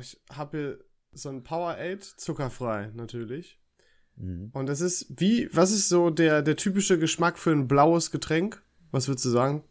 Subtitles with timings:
[0.00, 0.78] ich habe hier
[1.12, 3.60] so ein Powerade, zuckerfrei natürlich.
[4.16, 4.50] Mhm.
[4.52, 8.62] Und das ist wie, was ist so der, der typische Geschmack für ein blaues Getränk?
[8.90, 9.64] Was würdest du sagen?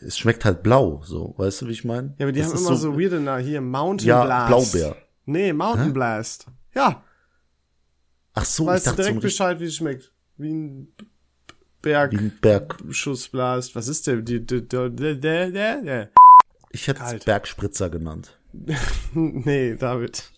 [0.00, 2.14] Es schmeckt halt blau, so, weißt du, wie ich meine?
[2.18, 4.72] Ja, aber die Das haben immer so, weirde, na, hier, Mountain Ja, Blast.
[4.72, 4.96] Blaubeer.
[5.26, 5.92] Nee, Mountain Hä?
[5.92, 6.46] Blast.
[6.74, 7.04] Ja,
[8.38, 10.12] Ach so, ich weißt du dachte so direkt Bescheid, wie es schmeckt.
[10.36, 10.92] Wie ein
[11.82, 12.12] Berg.
[12.12, 12.78] wie ein Berg.
[12.88, 13.74] Schussblast.
[13.74, 14.22] Was ist der?
[14.22, 16.08] Die, die, die, die, die, die.
[16.70, 17.24] Ich hätte es Kalt.
[17.24, 18.38] Bergspritzer genannt.
[19.14, 20.30] Nee, David.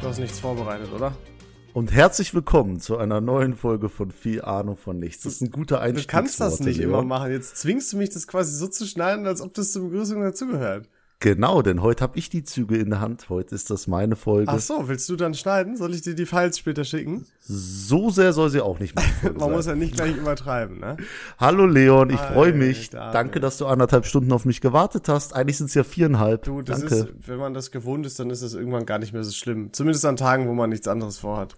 [0.00, 1.16] Du hast nichts vorbereitet, oder?
[1.72, 5.24] Und herzlich willkommen zu einer neuen Folge von Viel Ahnung von Nichts.
[5.24, 6.08] Das ist ein guter Du Einstieg.
[6.08, 7.30] kannst das nicht immer machen.
[7.32, 10.88] Jetzt zwingst du mich, das quasi so zu schneiden, als ob das zur Begrüßung dazugehört.
[11.18, 13.30] Genau, denn heute habe ich die Züge in der Hand.
[13.30, 14.52] Heute ist das meine Folge.
[14.52, 15.76] Ach so, willst du dann schneiden?
[15.76, 17.24] Soll ich dir die Files später schicken?
[17.40, 19.56] So sehr soll sie auch nicht Folge Man sein.
[19.56, 20.98] muss ja nicht gleich übertreiben, ne?
[21.38, 22.90] Hallo Leon, ich freue mich.
[22.90, 25.34] Danke, dass du anderthalb Stunden auf mich gewartet hast.
[25.34, 26.44] Eigentlich sind es ja viereinhalb.
[26.44, 26.94] Du, das Danke.
[26.94, 29.72] ist, wenn man das gewohnt ist, dann ist das irgendwann gar nicht mehr so schlimm.
[29.72, 31.56] Zumindest an Tagen, wo man nichts anderes vorhat.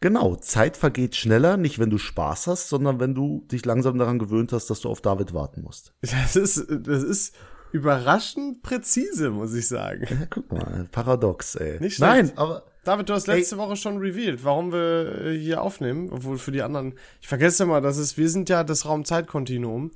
[0.00, 4.18] Genau, Zeit vergeht schneller, nicht wenn du Spaß hast, sondern wenn du dich langsam daran
[4.18, 5.94] gewöhnt hast, dass du auf David warten musst.
[6.02, 7.34] Das ist, das ist
[7.76, 10.06] überraschend präzise, muss ich sagen.
[10.08, 11.78] Ja, guck mal, paradox, ey.
[11.80, 12.12] Nicht schlecht.
[12.12, 16.38] Nein, aber David, du hast letzte Woche schon revealed, warum wir äh, hier aufnehmen, obwohl
[16.38, 19.90] für die anderen, ich vergesse immer, dass es, wir sind ja das Raum-Zeit-Kontinuum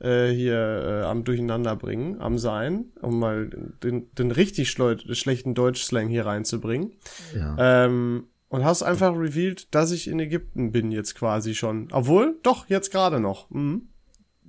[0.00, 3.48] äh, hier äh, am Durcheinanderbringen, am Sein, um mal
[3.82, 6.92] den, den richtig schlechten Deutsch-Slang hier reinzubringen.
[7.34, 7.84] ja.
[7.86, 11.88] Ähm, und hast einfach revealed, dass ich in Ägypten bin jetzt quasi schon.
[11.90, 13.48] Obwohl, doch, jetzt gerade noch.
[13.48, 13.88] Mhm.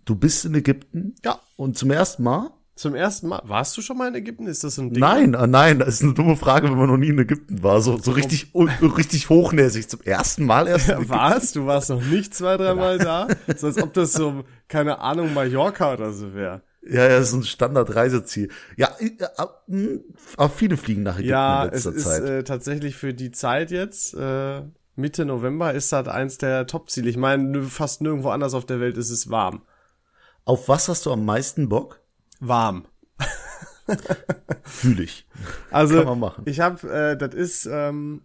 [0.04, 2.52] du bist in Ägypten Ja, und zum ersten Mal?
[2.76, 3.42] Zum ersten Mal.
[3.46, 4.48] Warst du schon mal in Ägypten?
[4.48, 5.00] Ist das ein Ding?
[5.02, 7.82] Nein, ah, nein, das ist eine dumme Frage, wenn man noch nie in Ägypten war.
[7.82, 9.88] So, so richtig, richtig hochnäsig.
[9.90, 10.90] Zum ersten Mal erst.
[10.90, 11.10] Ägypten.
[11.10, 11.52] Was?
[11.52, 13.28] Du warst noch nicht zwei, dreimal da?
[13.56, 16.64] So als ob das so, keine Ahnung, Mallorca oder so wäre.
[16.86, 18.50] Ja, ja, das ist ein Standard-Reiseziel.
[18.76, 20.00] Ja, äh, äh,
[20.36, 22.24] aber viele fliegen nach Ägypten Ja, in es letzter ist Zeit.
[22.24, 24.64] äh, tatsächlich für die Zeit jetzt, äh,
[24.96, 27.10] Mitte November, ist das eins der Top-Ziele.
[27.10, 29.62] Ich meine, fast nirgendwo anders auf der Welt ist es warm.
[30.46, 32.02] Auf was hast du am meisten Bock?
[32.48, 32.86] Warm.
[34.64, 35.26] Fühl ich.
[35.72, 36.44] Also, Kann man machen.
[36.46, 38.22] ich habe, äh, das ist ähm,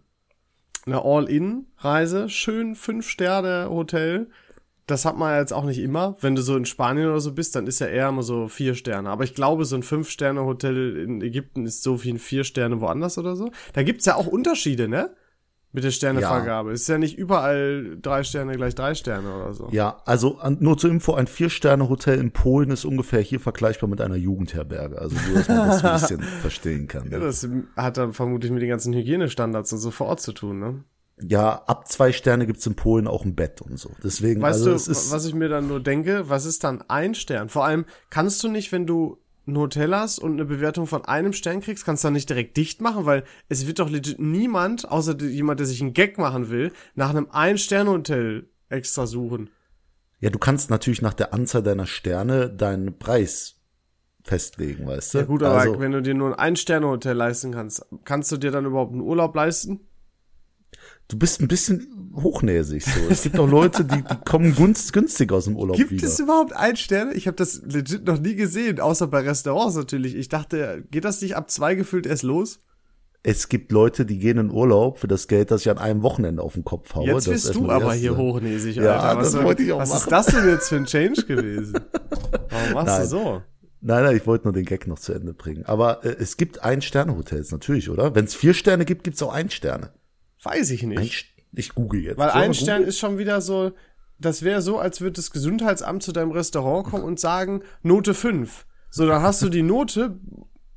[0.85, 4.29] eine All-In-Reise, schön Fünf-Sterne-Hotel.
[4.87, 6.17] Das hat man jetzt auch nicht immer.
[6.19, 8.73] Wenn du so in Spanien oder so bist, dann ist ja eher immer so vier
[8.73, 9.09] Sterne.
[9.09, 13.17] Aber ich glaube, so ein Fünf-Sterne-Hotel in Ägypten ist so wie ein Vier Sterne woanders
[13.17, 13.51] oder so.
[13.73, 15.11] Da gibt's ja auch Unterschiede, ne?
[15.71, 16.71] Mit der Sternevergabe.
[16.71, 19.67] Ist ja nicht überall drei Sterne gleich drei Sterne oder so.
[19.71, 24.01] Ja, also an, nur zur Info, ein Vier-Sterne-Hotel in Polen ist ungefähr hier vergleichbar mit
[24.01, 24.97] einer Jugendherberge.
[24.99, 27.11] Also nur, dass man das ein bisschen verstehen kann.
[27.11, 27.25] Ja, Ne?
[27.25, 30.83] das hat dann vermutlich mit den ganzen Hygienestandards und so vor Ort zu tun, ne?
[31.21, 33.91] Ja, ab zwei Sterne gibt's in Polen auch ein Bett und so.
[34.03, 37.13] Deswegen, Weißt also du, es was ich mir dann nur denke, was ist dann ein
[37.13, 37.49] Stern?
[37.49, 39.17] Vor allem, kannst du nicht, wenn du
[39.47, 42.57] ein Hotel hast und eine Bewertung von einem Stern kriegst, kannst du dann nicht direkt
[42.57, 46.49] dicht machen, weil es wird doch legit niemand, außer jemand, der sich einen Gag machen
[46.49, 49.49] will, nach einem Ein-Sterne-Hotel extra suchen.
[50.19, 53.55] ja, du kannst natürlich nach der Anzahl deiner Sterne deinen Preis
[54.23, 55.17] festlegen, weißt du?
[55.19, 58.51] Ja gut, aber also, wenn du dir nur ein Ein-Sterne-Hotel leisten kannst, kannst du dir
[58.51, 59.88] dann überhaupt einen Urlaub leisten?
[61.09, 62.91] Du bist ein bisschen hochnäsig so.
[63.09, 66.07] Es gibt auch Leute, die, die kommen günst, günstig aus dem Urlaub Gibt wieder.
[66.07, 67.13] es überhaupt Ein-Sterne?
[67.13, 70.15] Ich habe das legit noch nie gesehen, außer bei Restaurants natürlich.
[70.15, 72.59] Ich dachte, geht das nicht ab zwei gefühlt erst los?
[73.21, 76.41] Es gibt Leute, die gehen in Urlaub für das Geld, das ich an einem Wochenende
[76.41, 77.05] auf den Kopf haue.
[77.05, 79.19] Jetzt bist ist du aber hier hochnäsig, Ja, Alter.
[79.21, 80.03] Was, das wollte ich auch was machen.
[80.03, 81.73] ist das denn jetzt für ein Change gewesen?
[82.49, 83.01] Warum machst Nein.
[83.01, 83.41] du so?
[83.81, 85.65] Nein, nein, ich wollte nur den Gag noch zu Ende bringen.
[85.65, 88.15] Aber äh, es gibt Ein-Sterne-Hotels natürlich, oder?
[88.15, 89.91] Wenn es vier Sterne gibt, gibt's auch Ein-Sterne.
[90.43, 91.13] Weiß ich nicht.
[91.13, 92.17] St- ich google jetzt.
[92.17, 93.71] Weil ein Stern ist schon wieder so,
[94.19, 98.65] das wäre so, als würde das Gesundheitsamt zu deinem Restaurant kommen und sagen, Note 5.
[98.89, 100.17] So, dann hast du die Note,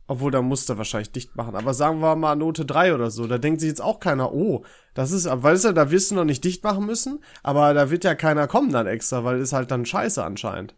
[0.06, 3.26] obwohl da musst du wahrscheinlich dicht machen, aber sagen wir mal Note 3 oder so,
[3.26, 4.64] da denkt sich jetzt auch keiner, oh,
[4.94, 8.04] das ist, weißt du, da wirst du noch nicht dicht machen müssen, aber da wird
[8.04, 10.74] ja keiner kommen dann extra, weil ist halt dann scheiße anscheinend.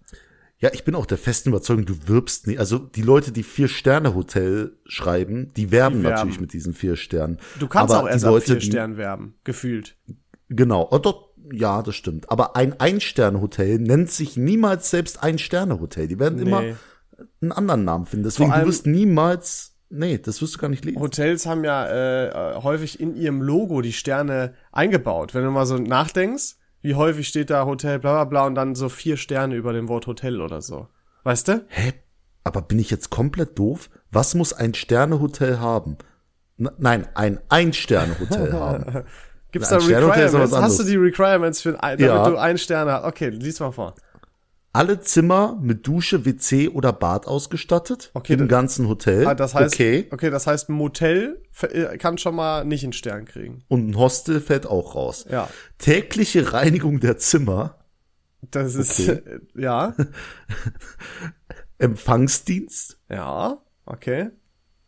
[0.65, 2.59] Ja, ich bin auch der festen Überzeugung, du wirbst nicht.
[2.59, 6.15] Also die Leute, die Vier-Sterne-Hotel schreiben, die werben, Die werben.
[6.17, 7.39] natürlich mit diesen vier Sternen.
[7.61, 9.95] Du kannst Aber auch erst Leute, vier Sternen werben, gefühlt.
[10.49, 10.89] Genau.
[11.03, 12.31] Dort, ja, das stimmt.
[12.31, 16.09] Aber ein Ein-Sterne-Hotel nennt sich niemals selbst Ein-Sterne-Hotel.
[16.09, 16.75] Die werden immer Nee.
[17.43, 18.25] einen anderen Namen finden.
[18.25, 20.99] Deswegen, allem- du wirst niemals, nee, das wirst du gar nicht lesen.
[20.99, 25.35] Hotels haben ja äh, häufig in ihrem Logo die Sterne eingebaut.
[25.35, 28.75] Wenn du mal so nachdenkst, wie häufig steht da Hotel bla bla bla und dann
[28.75, 30.87] so vier Sterne über dem Wort Hotel oder so.
[31.23, 31.65] Weißt du?
[31.69, 31.95] Hä?
[32.45, 33.89] Aber bin ich jetzt komplett doof?
[34.13, 35.97] Was muss ein Sternehotel haben?
[36.59, 39.05] N nein, ein Ein-Sterne-Hotel haben.
[39.51, 40.55] Gibt's Ein da Requirements?
[40.55, 42.29] Hast du die Requirements für ein, damit Ja.
[42.29, 43.05] du einen Stern hast?
[43.05, 43.95] Okay, lies mal vor.
[44.75, 48.11] Alle Zimmer mit Dusche, WC oder Bad ausgestattet.
[48.13, 49.25] Okay, Im ganzen Hotel.
[49.25, 50.09] Ah, das heißt, okay.
[50.11, 53.63] okay, das heißt, ein Motel äh, kann schon mal nicht einen Stern kriegen.
[53.69, 55.27] Und ein Hostel fällt auch raus.
[55.31, 55.49] Ja.
[55.79, 57.79] Tägliche Reinigung der Zimmer.
[58.51, 59.39] Das ist, Okay.
[59.55, 59.95] ja,
[61.79, 62.99] Empfangsdienst.
[63.09, 64.31] ja, okay.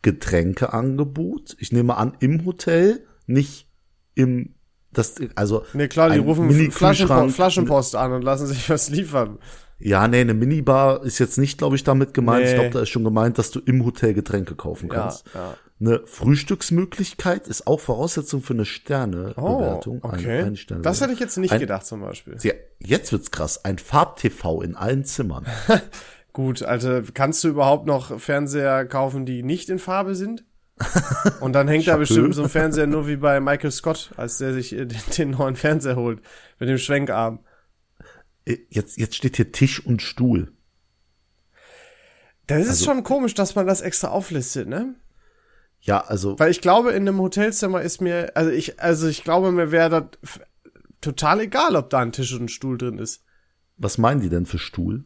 [0.01, 1.55] Getränkeangebot.
[1.59, 3.69] Ich nehme an, im Hotel, nicht
[4.15, 4.55] im,
[4.91, 5.63] das, also.
[5.71, 6.71] Nee, klar, die rufen.
[6.71, 9.39] Flaschenpost, Flaschenpost an und lassen sich was liefern.
[9.79, 12.45] Ja, nee, eine Minibar ist jetzt nicht, glaube ich, damit gemeint.
[12.45, 12.55] Ich Nee.
[12.59, 15.25] glaube, da ist schon gemeint, dass du im Hotel Getränke kaufen Ja, kannst.
[15.35, 15.55] ja.
[15.79, 19.99] Eine Frühstücksmöglichkeit ist auch Voraussetzung für eine Sterne-Bewertung.
[20.03, 20.39] Oh, Ein- okay.
[20.41, 22.35] eine Sterne das hätte ich jetzt nicht Ein- gedacht zum Beispiel.
[22.41, 23.63] Ja, jetzt wird's krass.
[23.63, 25.45] Ein Farb-TV in allen Zimmern.
[26.33, 30.43] Gut, also kannst du überhaupt noch Fernseher kaufen, die nicht in Farbe sind?
[31.41, 34.53] Und dann hängt da bestimmt so ein Fernseher nur wie bei Michael Scott, als der
[34.53, 36.21] sich äh, den, den neuen Fernseher holt.
[36.59, 37.39] Mit dem Schwenkarm.
[38.47, 40.51] Äh, Jetzt, jetzt steht hier Tisch und Stuhl.
[42.47, 44.95] Das ist Also schon komisch, dass man das extra auflistet, ne?
[45.81, 49.51] Ja, also, Weil ich glaube, in einem Hotelzimmer ist mir, also ich, also ich glaube,
[49.51, 50.39] mir wäre das
[51.01, 53.23] total egal, ob da ein Tisch und ein Stuhl drin ist.
[53.77, 55.03] was meinen die denn für Stuhl?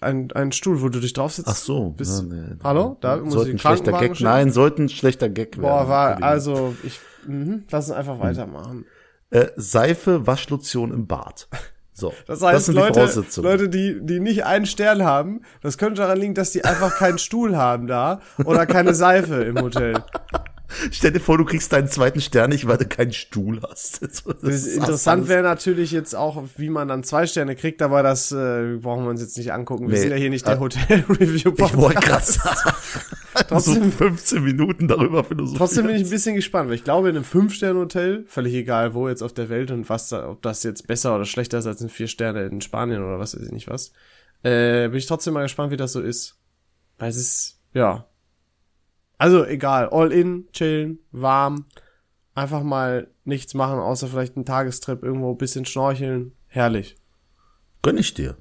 [0.00, 1.48] Ein, ein Stuhl, wo du dich drauf sitzt.
[1.48, 1.90] Ach so.
[1.90, 2.56] Bis, ja, nee.
[2.64, 2.96] Hallo?
[3.02, 4.18] Da muss ich schlechter Gag.
[4.20, 5.88] Nein, sollte ein schlechter Gag Boah, werden.
[5.88, 6.28] war, Entschuldigung.
[6.30, 8.86] also, ich, mhm, lass uns einfach weitermachen.
[9.30, 11.48] Äh, Seife, Waschlotion im Bad.
[11.98, 13.48] So, Das heißt, sind die Leute, Voraussetzungen.
[13.50, 17.16] Leute, die, die nicht einen Stern haben, das könnte daran liegen, dass die einfach keinen
[17.16, 19.94] Stuhl haben da oder keine Seife im Hotel.
[20.90, 24.00] Stell dir vor, du kriegst deinen zweiten Stern nicht, weil du keinen Stuhl hast.
[24.06, 28.02] Das, das Das interessant wäre natürlich jetzt auch, wie man dann zwei Sterne kriegt, aber
[28.02, 29.86] das äh, brauchen wir uns jetzt nicht angucken.
[29.88, 30.00] Wir Nee.
[30.00, 31.72] sind ja hier nicht der Äh, Hotel-Review-Podcast.
[31.74, 32.76] Ich wollte gerade sagen.
[33.48, 35.58] Trotzdem- so 15 Minuten darüber philosophieren.
[35.58, 39.08] Trotzdem bin ich ein bisschen gespannt, weil ich glaube, in einem Fünf-Sterne-Hotel, völlig egal, wo
[39.08, 41.80] jetzt auf der Welt und was da, ob das jetzt besser oder schlechter ist als
[41.82, 43.92] ein Vier-Sterne in Spanien oder was weiß ich nicht was,
[44.42, 46.38] äh, bin ich trotzdem mal gespannt, wie das so ist.
[46.98, 48.06] Weil es ist, ja.
[49.18, 51.66] Also egal, all in, chillen, warm,
[52.34, 56.96] einfach mal nichts machen, außer vielleicht einen Tagestrip irgendwo, ein bisschen schnorcheln, herrlich.
[57.82, 58.36] Gönn ich dir.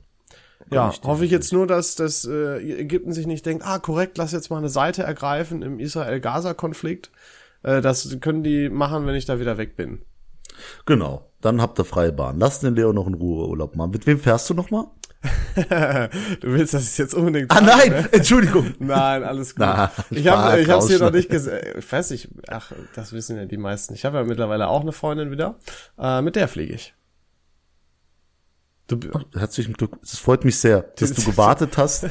[0.72, 4.32] Ja, hoffe ich jetzt nur, dass das äh, Ägypten sich nicht denkt, ah, korrekt, lass
[4.32, 7.12] jetzt mal eine Seite ergreifen im Israel-Gaza-Konflikt.
[7.64, 10.02] Äh, das können die machen, wenn ich da wieder weg bin.
[10.86, 11.30] Genau.
[11.42, 12.40] Dann habt ihr freie Bahn.
[12.40, 13.92] Lass den Leo noch in Ruhe Urlaub machen.
[13.92, 14.88] Mit wem fährst du noch mal?
[15.56, 18.10] du willst das jetzt unbedingt Ah nein, ne?
[18.12, 18.74] Entschuldigung.
[18.80, 19.66] Nein, alles gut.
[19.66, 21.60] Na, ich habe ich hab's hier noch nicht gesehen.
[21.80, 23.96] Ich weiß nicht, ach, das wissen ja die meisten.
[23.96, 25.56] Ich habe ja mittlerweile auch eine Freundin wieder.
[25.98, 26.94] Äh, mit der fliege ich.
[28.88, 29.00] Du,
[29.34, 30.04] Herzlichen Glückwunsch.
[30.04, 32.08] Es freut mich sehr, dass du gewartet hast.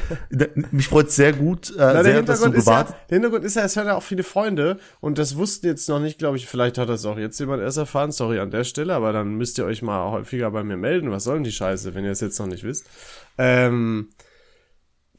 [0.71, 3.15] Mich freut sehr gut, äh, Na, der sehr, dass du Hintergrund, ist ja, gewartet der
[3.15, 6.19] Hintergrund ist ja, es hören ja auch viele Freunde und das wussten jetzt noch nicht,
[6.19, 9.13] glaube ich, vielleicht hat das auch jetzt jemand erst erfahren, sorry an der Stelle, aber
[9.13, 11.11] dann müsst ihr euch mal häufiger bei mir melden.
[11.11, 12.85] Was soll denn die Scheiße, wenn ihr es jetzt noch nicht wisst?
[13.37, 14.09] Ähm,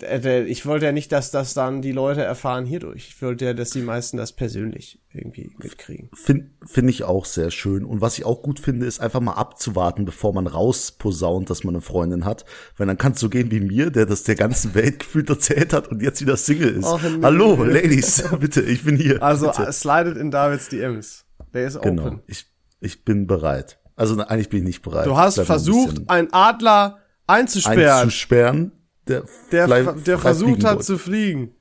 [0.03, 3.09] ich wollte ja nicht, dass das dann die Leute erfahren hierdurch.
[3.09, 6.11] Ich wollte ja, dass die meisten das persönlich irgendwie mitkriegen.
[6.13, 7.85] Finde find ich auch sehr schön.
[7.85, 11.75] Und was ich auch gut finde, ist einfach mal abzuwarten, bevor man rausposaunt, dass man
[11.75, 12.45] eine Freundin hat.
[12.77, 15.89] Weil dann kannst du gehen wie mir, der das der ganzen Welt gefühlt erzählt hat
[15.89, 16.87] und jetzt wieder Single ist.
[16.87, 17.23] Ach, nee.
[17.23, 19.23] Hallo, Ladies, bitte, ich bin hier.
[19.23, 19.67] Also bitte.
[19.67, 21.25] äh, slidet in Davids DMs.
[21.55, 22.23] Der ist genau, open.
[22.27, 22.47] ich,
[22.81, 23.79] ich bin bereit.
[23.95, 25.07] Also eigentlich bin ich nicht bereit.
[25.07, 28.73] Du hast ein versucht, bisschen einen Adler einzusperren, einzusperren,
[29.09, 30.85] der, der, frei- der versucht hat wollte.
[30.85, 31.55] zu fliegen.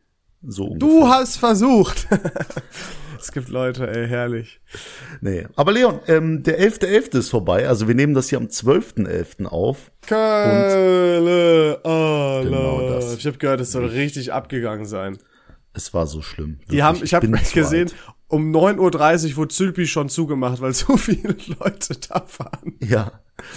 [0.48, 2.08] So Du hast versucht.
[3.20, 4.60] es gibt Leute, ey, herrlich.
[5.22, 5.48] Nee.
[5.56, 7.18] Aber Leon, ähm, der 11.11.
[7.18, 7.68] ist vorbei.
[7.68, 9.46] Also wir nehmen das hier am 12.11.
[9.48, 9.92] auf.
[10.06, 12.44] Kölle, Allah.
[12.44, 13.16] Genau das.
[13.18, 15.18] Ich habe gehört, es soll richtig abgegangen sein.
[15.74, 16.60] Es war so schlimm.
[16.72, 17.92] Die haben, ich habe gesehen,
[18.28, 22.76] um 9.30 Uhr wurde Zülpi schon zugemacht, weil so viele Leute da waren.
[22.82, 23.12] Ja.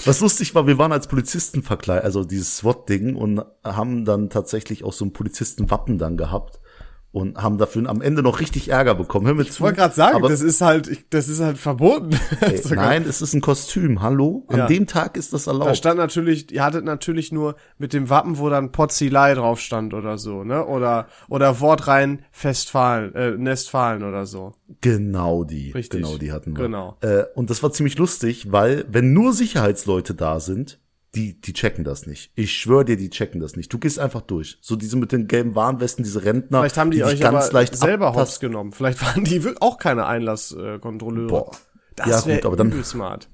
[0.04, 4.82] Was lustig war, wir waren als Polizisten verkleidet, also dieses SWAT-Ding und haben dann tatsächlich
[4.82, 6.60] auch so ein Polizistenwappen dann gehabt
[7.10, 9.26] und haben dafür am Ende noch richtig Ärger bekommen.
[9.26, 9.42] Hör mir.
[9.42, 12.10] Ich wollte gerade sagen, aber, das ist halt, ich- das ist halt verboten.
[12.40, 14.02] ey, nein, es ist ein Kostüm.
[14.02, 14.44] Hallo?
[14.48, 14.66] An Ja.
[14.66, 15.76] dem Tag ist das Da erlaubt.
[15.76, 20.18] stand natürlich, ihr hattet natürlich nur mit dem Wappen, wo dann Potzilei drauf stand oder
[20.18, 20.66] so, ne?
[20.66, 24.52] Oder, oder Wortrein Festfalen, äh, Nestfalen oder so.
[24.82, 25.70] Genau die.
[25.70, 26.02] Richtig.
[26.02, 26.64] Genau die hatten wir.
[26.64, 26.96] Genau.
[27.00, 30.78] Äh, und das war ziemlich lustig, weil wenn nur Sicherheitsleute da sind,
[31.14, 32.30] die, die checken das nicht.
[32.34, 33.72] Ich schwöre dir, die checken das nicht.
[33.72, 34.58] Du gehst einfach durch.
[34.60, 36.60] So diese mit den gelben Warnwesten, diese Rentner.
[36.60, 38.48] Vielleicht haben die, dich euch aber selber hops abtasten.
[38.50, 38.72] genommen.
[38.72, 41.28] Vielleicht waren die auch keine Einlasskontrolleure.
[41.28, 41.50] Boah.
[41.96, 43.28] Das Ja, gut, aber dann- übel smart.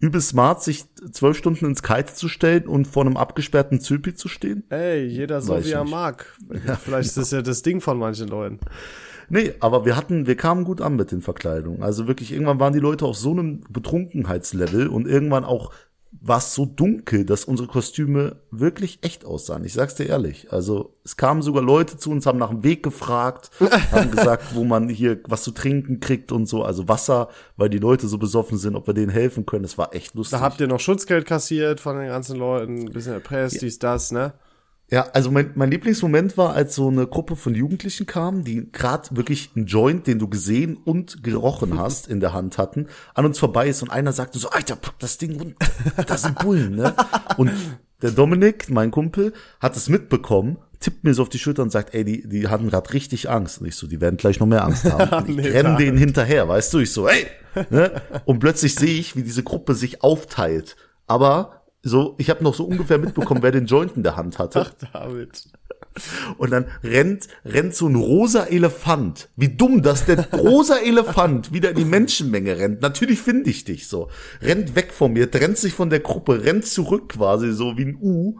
[0.00, 4.28] Übel smart, sich zwölf Stunden ins Kite zu stellen und vor einem abgesperrten Zülpi zu
[4.28, 4.62] stehen.
[4.70, 5.90] Ey, jeder so Weiß wie er nicht.
[5.90, 6.38] mag.
[6.84, 8.60] Vielleicht ist das ja das Ding von manchen Leuten.
[9.28, 11.82] Nee, aber wir hatten, wir kamen gut an mit den Verkleidungen.
[11.82, 15.72] Also wirklich, irgendwann waren die Leute auf so einem Betrunkenheitslevel und irgendwann auch
[16.10, 19.64] war es so dunkel, dass unsere Kostüme wirklich echt aussahen.
[19.64, 20.52] Ich sag's dir ehrlich.
[20.52, 23.50] Also es kamen sogar Leute zu uns, haben nach dem Weg gefragt,
[23.92, 27.78] haben gesagt, wo man hier was zu trinken kriegt und so, also Wasser, weil die
[27.78, 29.62] Leute so besoffen sind, ob wir denen helfen können.
[29.62, 30.38] Das war echt lustig.
[30.38, 33.60] Da habt ihr noch Schutzgeld kassiert von den ganzen Leuten, ein bisschen erpresst, ja.
[33.60, 34.32] dies, das, ne?
[34.90, 39.14] Ja, also mein, mein Lieblingsmoment war, als so eine Gruppe von Jugendlichen kam, die gerade
[39.16, 43.38] wirklich einen Joint, den du gesehen und gerochen hast, in der Hand hatten, an uns
[43.38, 45.66] vorbei ist und einer sagte so, Alter, pack das Ding runter,
[46.06, 46.94] das sind Bullen, ne?
[47.36, 47.52] Und
[48.00, 51.94] der Dominik, mein Kumpel, hat es mitbekommen, tippt mir so auf die Schulter und sagt,
[51.94, 53.60] ey, die, die hatten gerade richtig Angst.
[53.60, 55.24] Und ich so, die werden gleich noch mehr Angst haben.
[55.24, 56.78] Und ich nee, renne denen hinterher, weißt du?
[56.78, 57.26] Ich so, ey!
[57.70, 58.00] Ne?
[58.24, 60.76] Und plötzlich sehe ich, wie diese Gruppe sich aufteilt.
[61.08, 61.57] Aber
[61.88, 64.66] so, ich habe noch so ungefähr mitbekommen, wer den Joint in der Hand hatte.
[64.66, 65.48] Ach, David.
[66.36, 69.28] Und dann rennt, rennt so ein rosa Elefant.
[69.36, 72.82] Wie dumm, dass der rosa Elefant wieder in die Menschenmenge rennt.
[72.82, 74.08] Natürlich finde ich dich so.
[74.40, 77.98] Rennt weg von mir, trennt sich von der Gruppe, rennt zurück quasi so wie ein
[78.00, 78.38] U.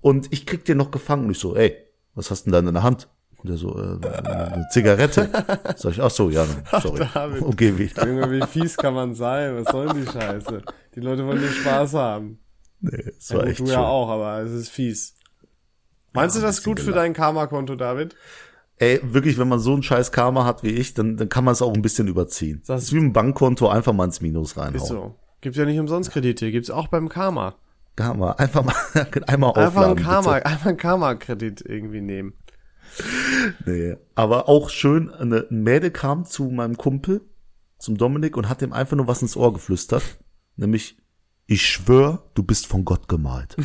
[0.00, 1.30] Und ich krieg den noch gefangen.
[1.30, 1.76] ich so, ey,
[2.14, 3.08] was hast du denn da in der Hand?
[3.38, 5.30] Und der so, äh, eine Zigarette.
[5.76, 6.44] Sag ich, ach so, ja,
[6.80, 7.00] sorry.
[7.02, 8.06] Ach, David, okay, wieder.
[8.06, 9.56] Junge, wie fies kann man sein?
[9.56, 10.62] Was soll die Scheiße?
[10.94, 12.38] Die Leute wollen nur Spaß haben.
[12.80, 13.74] Nee, es war ja, echt Du schön.
[13.74, 15.14] ja auch, aber es ist fies.
[16.12, 18.16] Meinst ja, du das gut für dein Karma-Konto, David?
[18.78, 21.52] Ey, wirklich, wenn man so ein scheiß Karma hat wie ich, dann, dann kann man
[21.52, 22.62] es auch ein bisschen überziehen.
[22.66, 24.76] Das ist wie ein Bankkonto, einfach mal ins Minus reinhauen.
[24.76, 25.14] Ist so.
[25.42, 27.54] Gibt ja nicht umsonst Kredite, gibt's auch beim Karma.
[27.96, 28.74] Karma, einfach mal,
[29.26, 30.46] einmal aufladen, Einfach ein Karma, bitte.
[30.46, 32.32] einfach ein Karma-Kredit irgendwie nehmen.
[33.66, 37.20] Nee, aber auch schön, eine, ein Mädel kam zu meinem Kumpel,
[37.78, 40.02] zum Dominik und hat ihm einfach nur was ins Ohr geflüstert.
[40.56, 40.96] Nämlich,
[41.50, 43.56] ich schwör, du bist von Gott gemalt.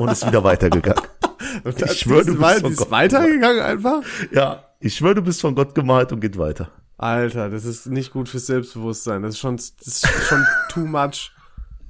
[0.00, 1.02] Und ist wieder weitergegangen.
[1.64, 4.02] ich schwör, du bist von Gott weitergegangen einfach?
[4.32, 6.70] Ja, ich schwör, du bist von Gott gemalt und geht weiter.
[6.96, 9.20] Alter, das ist nicht gut fürs Selbstbewusstsein.
[9.20, 11.30] Das ist schon, das ist schon too much.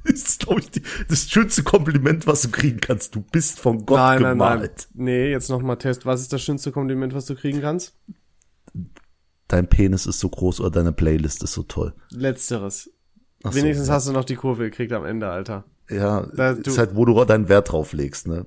[0.04, 3.14] Das ist, glaube ich, die, das schönste Kompliment, was du kriegen kannst.
[3.14, 4.38] Du bist von Gott nein, gemalt.
[4.40, 5.04] Nein, nein.
[5.04, 6.06] Nee, jetzt nochmal Test.
[6.06, 7.94] Was ist das schönste Kompliment, was du kriegen kannst?
[9.46, 11.94] Dein Penis ist so groß oder deine Playlist ist so toll.
[12.10, 12.90] Letzteres.
[13.44, 13.96] Ach Wenigstens so, ja.
[13.96, 15.64] hast du noch die Kurve gekriegt am Ende, Alter.
[15.90, 18.46] Ja, da, du, ist halt, wo du deinen Wert drauf legst, ne?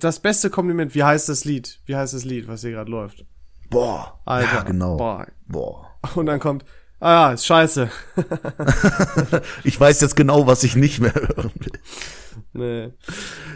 [0.00, 1.80] Das beste Kompliment, wie heißt das Lied?
[1.86, 3.24] Wie heißt das Lied, was hier gerade läuft?
[3.70, 4.96] Boah, Alter, ja, genau.
[4.96, 5.26] Boah.
[5.46, 5.90] boah.
[6.16, 6.64] Und dann kommt,
[7.00, 7.90] ah ja, ist scheiße.
[9.64, 11.80] ich weiß jetzt genau, was ich nicht mehr hören will.
[12.56, 12.92] Nee.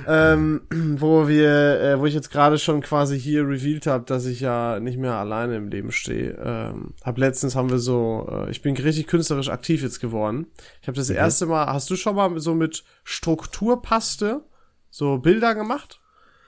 [0.08, 0.62] ähm,
[0.98, 4.80] wo wir, äh, wo ich jetzt gerade schon quasi hier revealed habe, dass ich ja
[4.80, 6.36] nicht mehr alleine im Leben stehe.
[6.42, 10.48] Ähm, hab letztens haben wir so, äh, ich bin richtig künstlerisch aktiv jetzt geworden.
[10.82, 11.16] Ich habe das mhm.
[11.16, 14.42] erste Mal, hast du schon mal so mit Strukturpaste
[14.90, 16.00] so Bilder gemacht?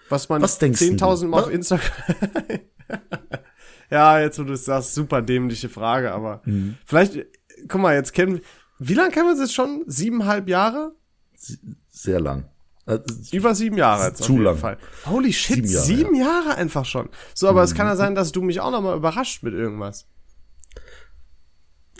[0.08, 1.92] Was man 10.000 Mal auf Instagram.
[3.90, 6.76] ja, jetzt wo du es sagst, super dämliche Frage, aber mhm.
[6.84, 7.18] vielleicht,
[7.68, 8.40] guck mal, jetzt kennen,
[8.78, 9.84] wie lange kennen wir uns jetzt schon?
[9.86, 10.94] Siebeneinhalb Jahre?
[11.88, 12.48] sehr lang.
[12.86, 14.56] Also, Über sieben Jahre jetzt zu lang.
[14.56, 14.78] Fall.
[15.06, 16.54] Holy shit, sieben Jahre, sieben Jahre, ja.
[16.56, 17.08] einfach schon.
[17.34, 17.64] So, aber mhm.
[17.64, 20.06] es kann ja sein, dass du mich auch noch mal überrascht mit irgendwas.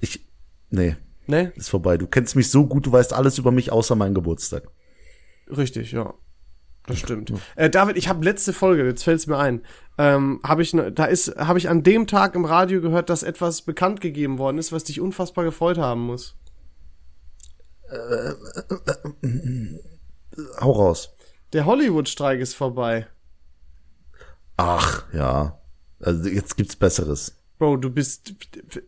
[0.01, 0.27] Ich,
[0.71, 0.97] nee.
[1.27, 1.53] Nee?
[1.55, 1.97] Ist vorbei.
[1.97, 4.65] Du kennst mich so gut, du weißt alles über mich außer meinen Geburtstag.
[5.49, 6.15] Richtig, ja.
[6.87, 7.33] Das stimmt.
[7.57, 9.63] Äh, David, ich habe letzte Folge, jetzt fällt's mir ein.
[9.99, 13.23] Ähm, habe ich ne, da ist habe ich an dem Tag im Radio gehört, dass
[13.23, 16.37] etwas bekannt gegeben worden ist, was dich unfassbar gefreut haben muss.
[17.91, 18.33] Äh,
[20.61, 21.11] hau raus.
[21.53, 23.09] Der Hollywood-Streik ist vorbei.
[24.57, 25.61] Ach, ja.
[26.01, 27.37] Also jetzt gibt's Besseres.
[27.59, 28.35] Bro, du bist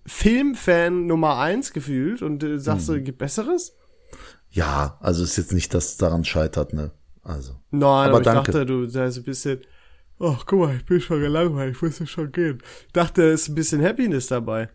[0.06, 2.94] Filmfan Nummer eins gefühlt und äh, sagst hm.
[2.94, 3.76] du, gibt Besseres?
[4.50, 6.90] Ja, also ist jetzt nicht, dass es daran scheitert, ne?
[7.22, 7.54] Also.
[7.70, 8.52] Nein, aber, aber ich danke.
[8.52, 9.60] dachte, du da ist ein bisschen,
[10.18, 12.62] ach, oh, guck mal, ich bin schon gelangweilt, ich muss ja schon gehen.
[12.92, 14.68] Dachte, es ist ein bisschen Happiness dabei.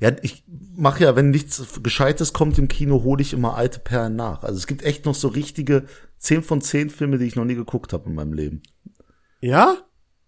[0.00, 0.44] Ja, ich
[0.76, 4.42] mache ja, wenn nichts Gescheites kommt im Kino, hole ich immer alte Perlen nach.
[4.42, 5.86] Also es gibt echt noch so richtige
[6.18, 8.62] 10 von 10 Filme, die ich noch nie geguckt habe in meinem Leben.
[9.40, 9.76] Ja?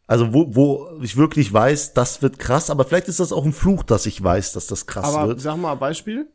[0.07, 3.53] Also wo, wo ich wirklich weiß, das wird krass, aber vielleicht ist das auch ein
[3.53, 5.41] Fluch, dass ich weiß, dass das krass aber, wird.
[5.41, 6.29] Sag mal ein Beispiel.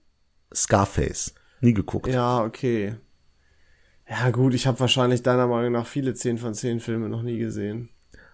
[0.54, 1.34] Scarface.
[1.62, 2.08] Nie geguckt.
[2.08, 2.96] Ja, okay.
[4.10, 7.38] Ja gut, ich habe wahrscheinlich deiner Meinung nach viele 10 von 10 Filme noch nie
[7.38, 7.90] gesehen.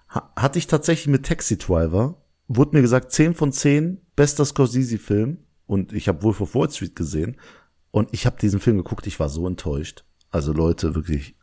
[0.10, 2.18] Ha hatte ich tatsächlich mit Taxi Driver
[2.50, 5.38] wurde mir gesagt, 10 von 10, bester Scorsese-Film.
[5.68, 7.38] Und ich habe Wolf of Wall Street gesehen.
[7.92, 10.04] Und ich habe diesen Film geguckt, ich war so enttäuscht.
[10.32, 11.36] Also Leute, wirklich.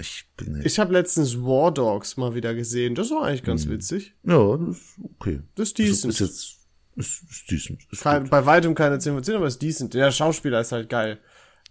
[0.00, 0.66] Ich bin nicht.
[0.66, 2.96] Ich habe letztens War Dogs mal wieder gesehen.
[2.96, 3.70] Das war eigentlich ganz hm.
[3.70, 4.14] witzig.
[4.24, 5.40] Ja, das ist okay.
[5.54, 6.12] Das ist decent.
[6.12, 6.56] Ist, ist jetzt
[6.96, 7.82] ist, ist decent.
[7.90, 9.94] Ist Kein, bei weitem keine 10 von 10, aber ist decent.
[9.94, 11.20] Der Schauspieler ist halt geil.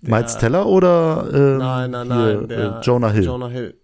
[0.02, 3.26] Miles Teller oder äh, nein, nein, nein, hier, der, äh, Jonah Hill?
[3.26, 3.80] Jonah Hill.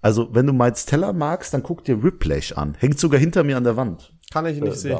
[0.00, 2.74] Also, wenn du Miles Teller magst, dann guck dir Whiplash an.
[2.78, 4.12] Hängt sogar hinter mir an der Wand.
[4.32, 4.98] Kann ich nicht Äh, sehen.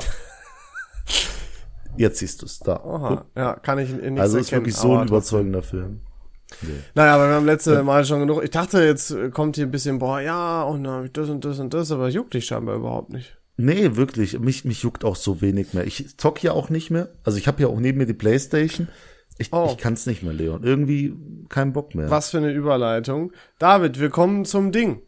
[1.96, 2.82] Jetzt siehst du es da.
[2.82, 6.00] Oha, ja, kann ich nicht also ist erkennen, wirklich so ein überzeugender Film.
[6.94, 8.42] Naja, aber wir haben letzte Mal schon genug.
[8.42, 11.44] Ich dachte, jetzt äh, kommt hier ein bisschen, boah, ja, und dann ich das und
[11.44, 13.36] das und das, aber juckt dich scheinbar überhaupt nicht.
[13.56, 14.38] Nee, wirklich.
[14.40, 15.86] Mich, mich juckt auch so wenig mehr.
[15.86, 17.10] Ich zock ja auch nicht mehr.
[17.22, 18.88] Also ich habe ja auch neben mir die Playstation.
[19.38, 19.68] Ich, Oh.
[19.70, 20.62] ich kann es nicht mehr, Leon.
[20.62, 21.16] Irgendwie
[21.48, 22.10] kein Bock mehr.
[22.10, 23.32] Was für eine Überleitung.
[23.58, 25.02] David, wir kommen zum Ding.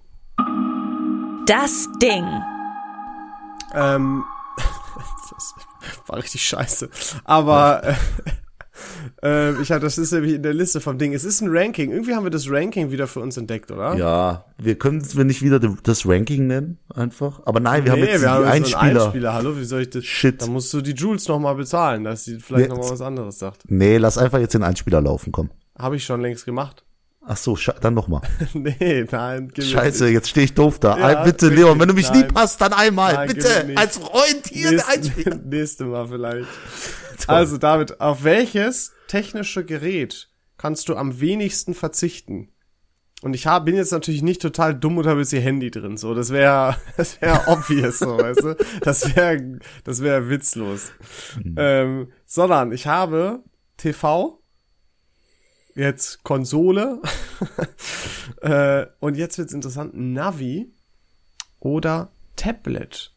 [1.47, 2.25] Das Ding.
[3.75, 4.25] Ähm,
[5.30, 5.54] das
[6.09, 6.90] war richtig scheiße.
[7.25, 7.95] Aber äh,
[9.23, 11.14] äh, ich hatte, das ist nämlich in der Liste vom Ding.
[11.14, 11.90] Es ist ein Ranking.
[11.90, 13.95] Irgendwie haben wir das Ranking wieder für uns entdeckt, oder?
[13.97, 17.40] Ja, wir können es nicht wieder das Ranking nennen, einfach.
[17.45, 18.80] Aber nein, wir haben nee, jetzt wir haben jetzt Einspieler.
[18.80, 19.35] einen Einspieler.
[19.35, 20.04] Hallo, wie soll ich das?
[20.04, 20.42] Shit.
[20.42, 23.00] Da musst du die Jules noch mal bezahlen, dass sie vielleicht Nee, noch mal was
[23.00, 23.62] anderes sagt.
[23.68, 25.50] Nee, lass einfach jetzt den Einspieler laufen, komm.
[25.78, 26.85] Habe ich schon längst gemacht.
[27.28, 28.23] Ach so, dann nochmal.
[28.54, 29.52] nee, nein.
[29.59, 30.12] Scheiße, nicht.
[30.12, 30.97] jetzt stehe ich doof da.
[30.97, 32.23] Ja, bitte, wirklich, Leon, wenn du mich nein.
[32.23, 33.14] lieb hast, dann einmal.
[33.14, 35.35] Nein, bitte, als Freund hier der Einspieler.
[35.35, 36.49] Nächste, nächste Mal vielleicht.
[37.28, 40.28] Also David, auf welches technische Gerät
[40.59, 42.50] kannst du am wenigsten verzichten?
[43.23, 45.97] Und ich hab, bin jetzt natürlich nicht total dumm und habe jetzt ihr Handy drin.
[45.97, 48.56] So, das wäre, das wäre obvious, so, weißt du?
[48.83, 50.92] Das wäre, das wäre witzlos.
[51.56, 53.42] Ähm, sondern ich habe
[53.78, 54.40] TV,
[55.76, 57.00] jetzt Konsole
[58.40, 60.73] äh, und jetzt wird's interessant, Navi
[61.61, 63.12] oder Tablet.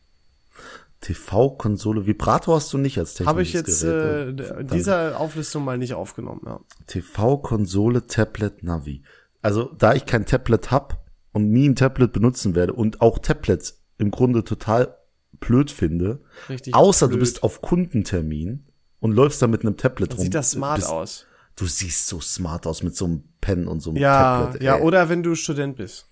[1.02, 4.40] TV-Konsole, Vibrator hast du nicht als technisches Habe ich jetzt Gerät.
[4.40, 4.74] äh, Verdammt.
[4.74, 6.60] dieser Auflistung mal nicht aufgenommen, ja.
[6.88, 9.04] TV-Konsole, Tablet, Navi.
[9.42, 13.82] Also, da ich kein Tablet hab und nie ein Tablet benutzen werde und auch Tablets
[13.98, 14.98] im Grunde total
[15.40, 17.22] blöd finde, Richtig außer du blöd.
[17.22, 18.66] bist auf Kundentermin
[19.00, 20.24] und läufst da mit einem Tablet rum.
[20.24, 21.26] Sieht das smart bist, aus.
[21.60, 24.64] Du siehst so smart aus mit so einem Pen und so einem Ja, Tablet.
[24.64, 24.82] ja, ey.
[24.82, 26.08] oder wenn du Student bist.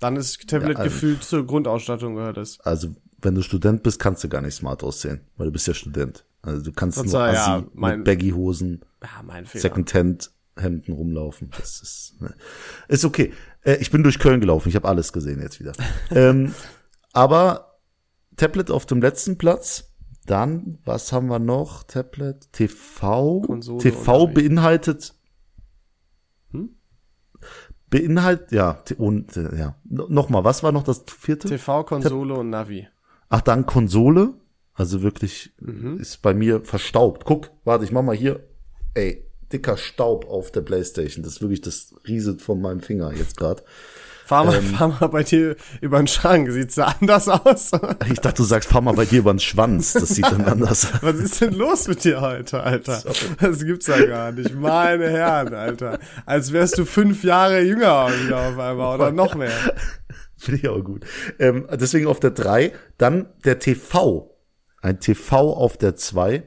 [0.00, 2.60] Dann ist Tablet Ja, also- gefühlt zur Grundausstattung gehört es.
[2.60, 5.74] Also, wenn du Student bist, kannst du gar nicht smart aussehen, weil du bist ja
[5.74, 6.24] Student.
[6.42, 9.62] Also, du kannst Sonst nur war ja Assi mein- mit Baggy-Hosen, Ja, mein Fehler.
[9.62, 11.50] Secondhand Hemden rumlaufen.
[11.58, 12.32] Das ist, ne.
[12.88, 13.32] ist okay.
[13.62, 14.68] Äh, ich bin durch Köln gelaufen.
[14.68, 15.72] Ich habe alles gesehen jetzt wieder.
[16.10, 16.54] ähm,
[17.12, 17.78] aber
[18.36, 19.87] Tablet auf dem letzten Platz.
[20.28, 21.82] Dann, was haben wir noch?
[21.84, 23.40] Tablet, TV.
[23.40, 25.14] Konsole TV beinhaltet.
[26.52, 26.70] Hm?
[27.90, 29.76] Beinhaltet, ja, und, äh, ja.
[29.84, 31.48] No- Nochmal, was war noch das vierte?
[31.48, 32.86] TV, Konsole und Navi.
[33.30, 34.34] Ach, dann Konsole.
[34.74, 35.98] Also wirklich Mhm.
[35.98, 37.24] ist bei mir verstaubt.
[37.24, 38.46] Guck, warte, ich mach mal hier.
[38.94, 41.22] Ey, dicker Staub auf der Playstation.
[41.24, 43.62] Das ist wirklich das rieselt von meinem Finger jetzt gerade.
[44.28, 44.62] Fahr mal, Ähm.
[44.76, 46.50] fahr mal bei dir über den Schrank.
[46.52, 47.70] Sieht's da anders aus?
[48.10, 49.94] Ich dachte, du sagst, fahr mal bei dir über den Schwanz.
[49.94, 50.98] Das sieht dann anders aus.
[51.02, 53.02] Was ist denn los mit dir heute, Alter?
[53.40, 54.54] Das gibt's ja gar nicht.
[54.54, 55.98] Meine Herren, Alter.
[56.26, 59.50] Als wärst du fünf Jahre jünger wieder auf einmal oder noch mehr.
[60.36, 61.06] Finde ich auch gut.
[61.38, 62.72] Ähm, deswegen auf der 3.
[62.98, 64.36] Dann der TV.
[64.82, 66.42] Ein TV auf der 2.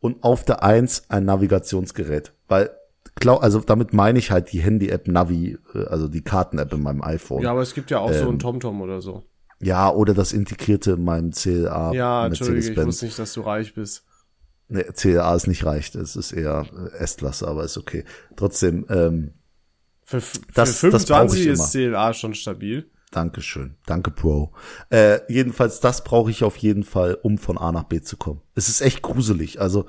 [0.00, 2.32] Und auf der 1 ein Navigationsgerät.
[2.48, 2.70] Weil,
[3.16, 7.02] glaub, also damit meine ich halt die Handy-App Navi, äh, also die Karten-App in meinem
[7.02, 7.42] iPhone.
[7.42, 8.28] Ja, aber es gibt ja auch so Ähm.
[8.30, 9.24] ein TomTom oder so.
[9.62, 11.92] Ja, oder das integrierte in meinem CLA.
[11.92, 14.04] Ja, entschuldige, ich wusste nicht, dass du reich bist.
[14.68, 15.96] Nee, CLA ist nicht reicht.
[15.96, 18.04] Es ist eher äh, S-Klasse, aber ist okay.
[18.36, 19.32] Trotzdem, ähm,
[20.04, 20.22] Für,
[20.54, 22.88] Das- für das brauch ich 25 ist CLA schon stabil.
[23.10, 23.74] Dankeschön.
[23.86, 24.52] Danke, Bro.
[24.88, 28.40] Äh, jedenfalls, das brauche ich auf jeden Fall, um von A nach B zu kommen.
[28.54, 29.60] Es ist echt gruselig.
[29.60, 29.86] Also,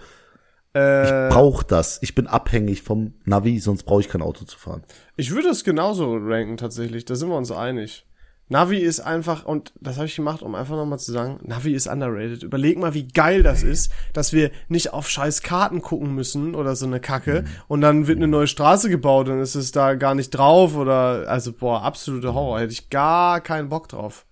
[0.75, 1.99] Äh, ich brauche das.
[2.01, 4.83] Ich bin abhängig vom Navi, sonst brauche ich kein Auto zu fahren.
[5.17, 8.05] ich würde es genauso ranken tatsächlich, da sind wir uns einig.
[8.51, 11.87] Navi ist einfach, und das habe ich gemacht, um einfach nochmal zu sagen, Navi ist
[11.87, 12.43] underrated.
[12.43, 16.75] Überleg mal, wie geil das ist, dass wir nicht auf scheiß Karten gucken müssen oder
[16.75, 20.15] so eine Kacke und dann wird eine neue Straße gebaut und ist es da gar
[20.15, 24.25] nicht drauf oder, also boah, absolute Horror, hätte ich gar keinen Bock drauf.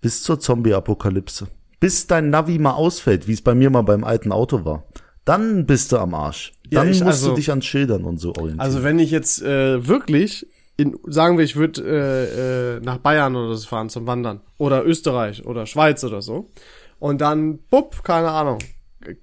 [0.00, 1.48] Bis zur Zombie-Apokalypse.
[1.78, 4.84] Bis dein Navi mal ausfällt, wie es bei mir mal beim alten Auto war.
[5.26, 6.52] Dann bist du am Arsch.
[6.70, 8.60] Ja, Dann ich- musst also- du dich an Schildern und so orientieren.
[8.60, 10.46] Also wenn ich jetzt äh, wirklich,
[10.78, 14.84] in, sagen wir, ich würde äh, äh, nach Bayern oder so fahren zum Wandern oder
[14.86, 16.50] Österreich oder Schweiz oder so
[16.98, 18.58] und dann, bupp, keine Ahnung,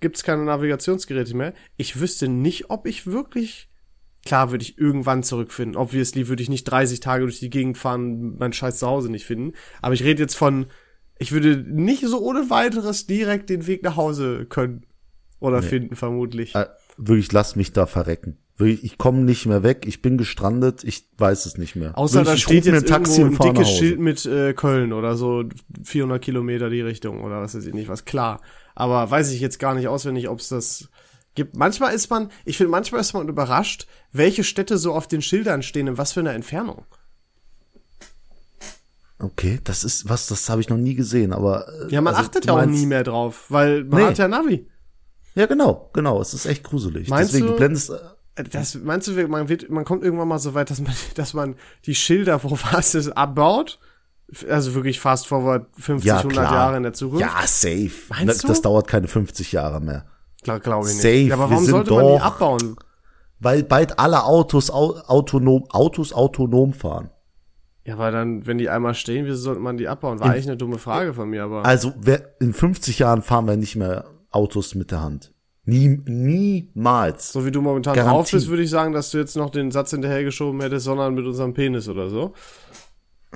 [0.02, 1.54] gibt's keine Navigationsgeräte mehr.
[1.78, 3.70] Ich wüsste nicht, ob ich wirklich,
[4.26, 5.78] klar würde ich irgendwann zurückfinden.
[5.78, 9.54] Obviously würde ich nicht 30 Tage durch die Gegend fahren, mein scheiß Zuhause nicht finden.
[9.82, 10.66] Aber ich rede jetzt von,
[11.18, 14.86] ich würde nicht so ohne weiteres direkt den Weg nach Hause können
[15.44, 16.56] oder finden, vermutlich.
[16.56, 16.66] äh,
[16.98, 18.38] wirklich, lass mich da verrecken.
[18.58, 21.98] Wirklich, ich komme nicht mehr weg, ich bin gestrandet, ich weiß es nicht mehr.
[21.98, 23.70] Außer wirklich, da ich steht ruf mir jetzt irgendwo ein dickes.
[23.72, 25.44] Schild mit äh, Köln oder so
[25.84, 28.06] 400 Kilometer die Richtung oder was weiß ich nicht was.
[28.06, 28.42] Klar,
[28.76, 30.90] aber weiß ich jetzt gar nicht auswendig, ob es das
[31.36, 31.58] gibt.
[31.58, 35.64] Manchmal ist man, ich finde, manchmal ist man überrascht, welche Städte so auf den Schildern
[35.64, 36.86] stehen in was für einer Entfernung.
[39.20, 41.66] Okay, das ist was, das habe ich noch nie gesehen, aber.
[41.88, 44.06] äh, Ja, man also, achtet ja auch nie mehr drauf, weil man Nee.
[44.08, 44.68] hat ja Navi.
[45.36, 46.22] Ja, genau, genau.
[46.22, 47.10] Es ist echt gruselig.
[47.10, 47.92] Meinst Deswegen, du- blendest.
[48.36, 51.34] Äh, Das, meinst du, man wird, man kommt irgendwann mal so weit, dass man, dass
[51.34, 53.80] man die Schilder, wo was ist, abbaut?
[54.50, 56.54] Also wirklich fast forward 50, Ja, 100 klar.
[56.54, 57.22] Jahre in der Zukunft?
[57.22, 57.92] Ja, safe.
[58.10, 58.48] Meinst das, du?
[58.48, 60.06] das dauert keine 50 Jahre mehr.
[60.44, 61.02] Klar, glaube ich nicht.
[61.04, 62.76] Safe, Ja, aber warum sollte man die abbauen?
[63.40, 67.10] Weil bald alle Autos au autonom, Autos autonom fahren.
[67.86, 70.20] Ja, weil dann, wenn die einmal stehen, wieso sollte man die abbauen?
[70.20, 71.66] War eigentlich eine dumme Frage von mir, aber.
[71.66, 75.34] Also wer, in 50 Jahren fahren wir nicht mehr Autos mit der Hand.
[75.66, 77.32] Nie, niemals.
[77.32, 78.16] So wie du momentan Garantie.
[78.16, 81.26] drauf bist, würde ich sagen, dass du jetzt noch den Satz hinterhergeschoben hättest, sondern mit
[81.26, 82.34] unserem Penis oder so.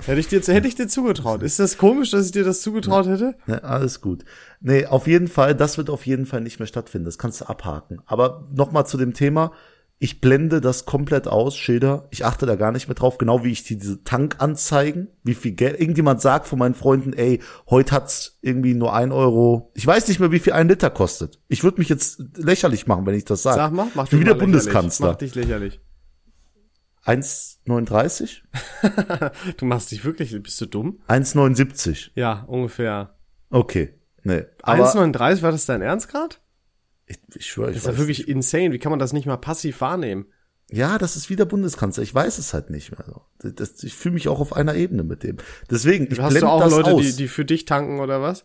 [0.04, 1.42] Hätte ich dir, hätte ich dir zugetraut.
[1.42, 3.34] Ist das komisch, dass ich dir das zugetraut hätte?
[3.46, 4.24] Ne, alles gut.
[4.60, 7.06] Nee, auf jeden Fall, das wird auf jeden Fall nicht mehr stattfinden.
[7.06, 8.00] Das kannst du abhaken.
[8.06, 9.52] Aber nochmal zu dem Thema.
[10.00, 12.06] Ich blende das komplett aus, Schilder.
[12.10, 15.52] Ich achte da gar nicht mehr drauf, genau wie ich die, diese Tankanzeigen, wie viel
[15.52, 15.80] Geld.
[15.80, 19.72] Irgendjemand sagt von meinen Freunden, ey, heute hat's irgendwie nur ein Euro.
[19.74, 21.40] Ich weiß nicht mehr, wie viel ein Liter kostet.
[21.48, 23.56] Ich würde mich jetzt lächerlich machen, wenn ich das sage.
[23.56, 24.52] Sag mal, mach dich wieder mal lächerlich.
[24.62, 25.08] Bundeskanzler.
[25.08, 25.80] Mach dich lächerlich.
[27.04, 28.42] 1,39?
[29.56, 31.00] Du machst dich wirklich, bist du dumm?
[31.08, 32.10] 1,79.
[32.14, 33.16] Ja, ungefähr.
[33.50, 33.94] Okay.
[34.22, 34.44] Nee.
[34.62, 36.40] Aber 1,39, war das dein Ernst grad?
[37.08, 38.72] Ich, ich schwöre, ich Das ist ja wirklich insane.
[38.72, 40.26] Wie kann man das nicht mal passiv wahrnehmen?
[40.70, 42.02] Ja, das ist wieder Bundeskanzler.
[42.02, 43.22] Ich weiß es halt nicht mehr.
[43.40, 45.38] Das, das, ich fühle mich auch auf einer Ebene mit dem.
[45.70, 47.02] Deswegen, ich Hast blende du auch das Leute, aus.
[47.02, 48.44] die, die für dich tanken oder was?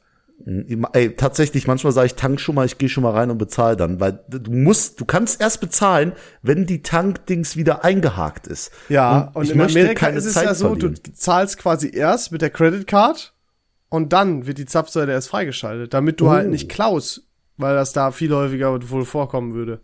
[0.93, 3.77] Ey, tatsächlich, manchmal sage ich, tank schon mal, ich gehe schon mal rein und bezahle
[3.77, 8.71] dann, weil du musst, du kannst erst bezahlen, wenn die Tankdings wieder eingehakt ist.
[8.89, 10.95] Ja, und, ich in möchte Amerika keine ist es Zeit ja so, verlieren.
[11.03, 13.33] du zahlst quasi erst mit der Credit Card
[13.89, 16.31] und dann wird die Zapfsäule erst freigeschaltet, damit du Oh.
[16.31, 19.81] halt nicht klaust, weil das da viel häufiger wohl vorkommen würde.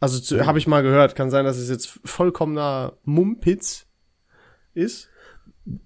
[0.00, 3.86] Also zu, habe ich mal gehört, kann sein, dass es jetzt vollkommener Mumpitz
[4.74, 5.08] ist.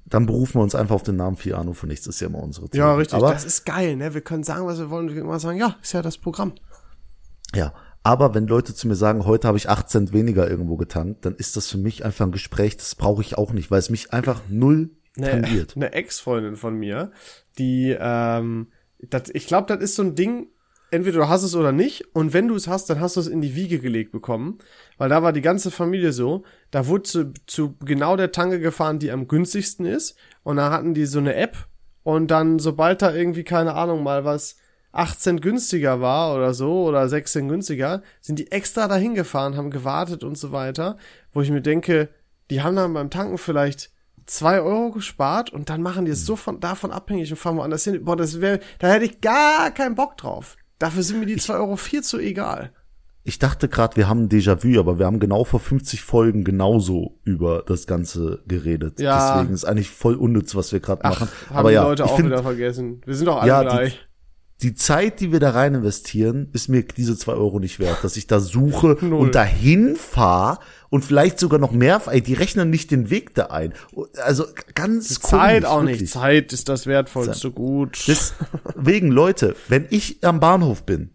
[0.04, 2.68] Dann berufen wir uns einfach auf den Namen Fiano für nichts, ist ja immer unsere
[2.68, 2.88] Theorie.
[2.88, 3.14] Ja, richtig.
[3.14, 4.14] Aber, das ist geil, ne?
[4.14, 5.08] Wir können sagen, was wir wollen.
[5.08, 6.54] Wir können immer sagen, ja, ist ja das Programm.
[7.54, 7.72] ja,
[8.04, 11.36] aber wenn Leute zu mir sagen, heute habe ich 8 Cent weniger irgendwo getankt, dann
[11.36, 14.12] ist das für mich einfach ein Gespräch, das brauche ich auch nicht, weil es mich
[14.12, 15.72] einfach null tangiert.
[15.76, 17.12] eine Ex-Freundin von mir,
[17.58, 20.48] die, ähm, das, ich glaube, das ist so ein Ding,
[20.92, 23.26] entweder du hast es oder nicht, und wenn du es hast, dann hast du es
[23.26, 24.58] in die Wiege gelegt bekommen,
[24.98, 28.98] weil da war die ganze Familie so, da wurde zu, zu genau der Tanke gefahren,
[28.98, 31.56] die am günstigsten ist, und da hatten die so eine App,
[32.04, 34.56] und dann, sobald da irgendwie, keine Ahnung, mal was
[34.92, 39.56] 8 Cent günstiger war oder so, oder 6 Cent günstiger, sind die extra dahin gefahren,
[39.56, 40.98] haben gewartet und so weiter,
[41.32, 42.10] wo ich mir denke,
[42.50, 43.90] die haben dann beim Tanken vielleicht
[44.26, 47.84] zwei Euro gespart und dann machen die es so von, davon abhängig und fahren woanders
[47.84, 48.04] hin.
[48.04, 50.56] Boah, das wäre, da hätte ich gar keinen Bock drauf.
[50.82, 52.72] Dafür sind mir die zwei Euro viel zu egal.
[53.22, 57.62] Ich dachte gerade, wir haben Déjà-vu, aber wir haben genau vor 50 Folgen genauso über
[57.64, 58.98] das Ganze geredet.
[58.98, 59.36] Ja.
[59.36, 61.28] Deswegen ist eigentlich voll unnütz, was wir gerade machen.
[61.50, 63.00] Haben Aber die ja, Leute auch find, wieder vergessen.
[63.06, 63.92] Wir sind doch alle Ja, gleich.
[63.92, 64.11] die
[64.74, 68.26] Zeit, die wir da rein investieren, ist mir diese zwei Euro nicht wert, dass ich
[68.26, 69.20] da suche Null.
[69.20, 70.58] und dahin fahre
[70.90, 72.00] und vielleicht sogar noch mehr.
[72.06, 73.74] Ey, die rechnen nicht den Weg da ein.
[74.22, 74.44] Also
[74.74, 76.00] ganz Zeit komisch, auch wirklich.
[76.02, 76.12] nicht.
[76.12, 78.04] Zeit ist das wertvollste Gut.
[78.06, 81.10] Deswegen, Leute, wenn ich am Bahnhof bin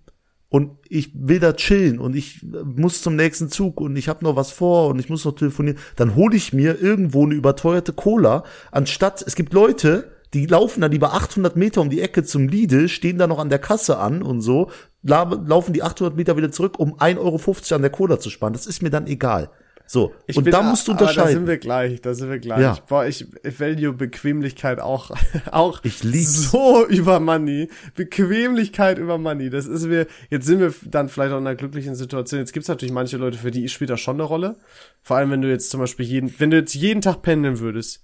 [0.50, 4.36] und ich will da chillen und ich muss zum nächsten Zug und ich habe noch
[4.36, 8.44] was vor und ich muss noch telefonieren, dann hole ich mir irgendwo eine überteuerte Cola,
[8.72, 12.90] anstatt, es gibt Leute, die laufen dann lieber 800 Meter um die Ecke zum Lidl,
[12.90, 14.70] stehen da noch an der Kasse an und so,
[15.04, 18.54] la- laufen die 800 Meter wieder zurück, um 1,50 Euro an der Cola zu sparen.
[18.54, 19.50] Das ist mir dann egal.
[19.90, 21.48] So, Ich und bin- da musst du aber Da sind unterscheiden.
[21.48, 22.60] wir gleich, da sind wir gleich.
[22.60, 22.78] Ja.
[22.90, 23.26] Boah, ich
[23.58, 25.12] value Bequemlichkeit auch,
[25.52, 26.52] auch Ich lieb's.
[26.52, 27.70] so über Money.
[27.96, 29.50] Bequemlichkeit über Money.
[29.50, 32.40] Das ist mir, jetzt sind wir dann vielleicht auch in einer glücklichen Situation.
[32.42, 34.58] Jetzt gibt's natürlich manche Leute, für die spielt das schon eine Rolle.
[35.04, 38.02] Vor allem, wenn du jetzt zum Beispiel jeden, wenn du jetzt jeden Tag pendeln würdest,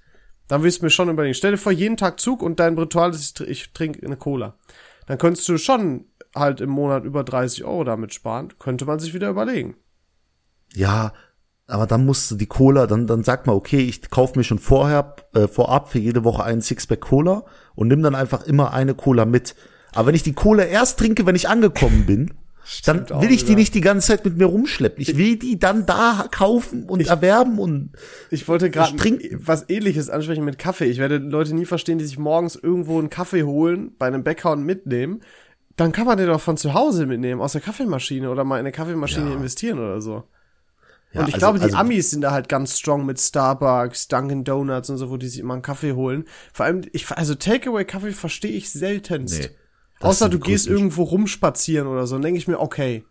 [0.47, 1.33] dann würdest du mir schon überlegen.
[1.33, 4.17] Stell dir vor, jeden Tag Zug und dein Ritual ist, ich tr- ich trinke eine
[4.17, 4.55] Cola.
[5.07, 8.53] Dann könntest du schon halt im Monat über 30 Euro damit sparen.
[8.59, 9.75] Könnte man sich wieder überlegen.
[10.73, 11.13] Ja,
[11.67, 14.59] aber dann musst du die Cola, dann, dann sag mal, okay, ich kaufe mir schon
[14.59, 18.95] vorher, äh, vorab für jede Woche einen Sixpack Cola und nimm dann einfach immer eine
[18.95, 19.55] Cola mit.
[19.93, 22.33] Aber wenn ich die Cola erst trinke, wenn ich angekommen bin,
[22.65, 23.59] Stimmt auch will ich die wieder.
[23.59, 25.01] nicht die ganze Zeit mit mir rumschleppen.
[25.01, 27.91] Ich will die dann da kaufen und erwerben und
[28.31, 28.95] Ich wollte gerade
[29.39, 30.85] was ähnliches ansprechen mit Kaffee.
[30.85, 34.51] Ich werde Leute nie verstehen, die sich morgens irgendwo einen Kaffee holen, bei einem Bäcker
[34.51, 35.21] und mitnehmen.
[35.75, 38.59] Dann kann man den doch von zu Hause mitnehmen, aus der Kaffeemaschine oder mal in
[38.61, 39.35] eine Kaffeemaschine Ja.
[39.35, 40.23] investieren oder so.
[41.13, 44.07] ja, und ich also- glaube, die also- Amis sind da halt ganz strong mit Starbucks,
[44.07, 46.25] Dunkin' Donuts und so, wo die sich immer einen Kaffee holen.
[46.53, 49.39] Vor allem, ich, also Takeaway-Kaffee verstehe ich seltenst.
[49.43, 49.49] Nee,
[50.03, 53.03] Außer du gehst irgendwo rumspazieren oder so, dann denke ich mir, okay.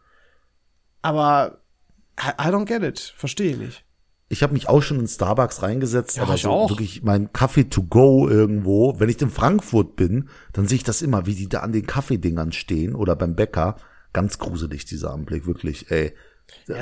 [1.01, 1.59] Aber
[2.21, 3.15] I, I don't get it.
[3.17, 3.85] Verstehe ich nicht.
[4.29, 6.71] ich habe mich auch schon in Starbucks reingesetzt, Ja, aber ich so auch.
[6.71, 8.99] wirklich mein Kaffee to go irgendwo.
[8.99, 11.87] Wenn ich in Frankfurt bin, dann sehe ich das immer, wie die da an den
[11.87, 13.77] Kaffeedingern stehen oder beim Bäcker.
[14.13, 16.15] Ganz gruselig, dieser Anblick, wirklich, ey.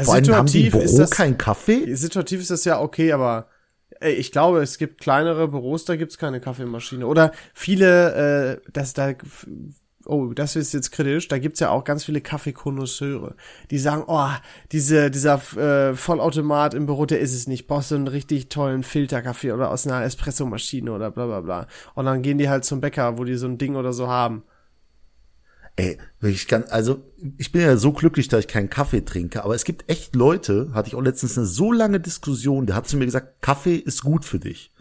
[0.03, 1.95] Vor allem haben die im situativ ist Büro das- keinen Kaffee?
[1.95, 3.47] Situativ ist das ja okay, aber
[4.01, 7.07] ey, ich glaube, es gibt kleinere Büros, da gibt's keine Kaffeemaschine.
[7.07, 9.13] Oder viele, äh, das da,
[10.07, 13.35] oh, das ist jetzt kritisch, da gibt's ja auch ganz viele Kaffeekonnoisseure,
[13.71, 14.31] die sagen, oh,
[14.73, 17.67] diese, dieser äh, Vollautomat im Büro, der ist es nicht.
[17.67, 21.67] Brauchst du einen richtig tollen Filterkaffee oder aus einer Espressomaschine oder bla bla bla.
[21.95, 24.43] Und dann gehen die halt zum Bäcker, wo die so ein Ding oder so haben.
[25.77, 27.03] Ey, ich kann, also
[27.39, 30.71] ich bin ja so glücklich, dass ich keinen Kaffee trinke, aber es gibt echt Leute,
[30.75, 34.03] hatte ich auch letztens eine so lange Diskussion, der hat zu mir gesagt, Kaffee ist
[34.03, 34.73] gut für dich.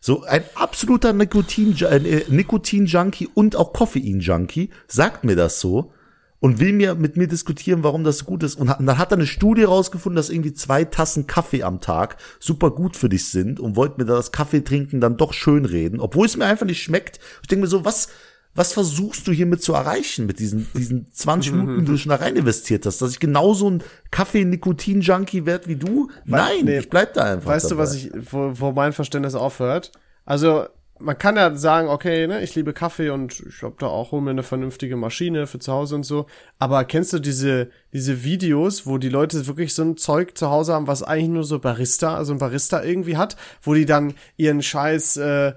[0.00, 5.92] So ein absoluter äh, Nikotin-Junkie und auch Koffein-Junkie sagt mir das so
[6.40, 8.56] und will mir mit mir diskutieren, warum das gut ist.
[8.56, 12.70] Und dann hat er eine Studie rausgefunden, dass irgendwie zwei Tassen Kaffee am Tag super
[12.70, 16.26] gut für dich sind und wollte mir das Kaffee trinken dann doch schön reden, obwohl
[16.26, 17.18] es mir einfach nicht schmeckt.
[17.42, 18.08] Ich denke mir so, was,
[18.56, 22.16] was versuchst du hiermit zu erreichen mit diesen, diesen 20 Minuten, die du schon da
[22.16, 23.00] rein investiert hast?
[23.02, 26.10] Dass ich genauso ein Kaffee-Nikotin-Junkie werd wie du?
[26.24, 26.78] Nein, nee.
[26.78, 27.50] ich bleib da einfach.
[27.50, 27.82] Weißt du, dabei.
[27.82, 29.92] was ich, wo, wo mein Verständnis aufhört?
[30.24, 30.66] Also,
[30.98, 34.20] man kann ja sagen, okay, ne, ich liebe Kaffee und ich hab da auch hol
[34.20, 36.26] mir eine vernünftige Maschine für zu Hause und so.
[36.58, 40.72] Aber kennst du diese, diese Videos, wo die Leute wirklich so ein Zeug zu Hause
[40.72, 44.62] haben, was eigentlich nur so Barista, also ein Barista irgendwie hat, wo die dann ihren
[44.62, 45.52] scheiß, äh,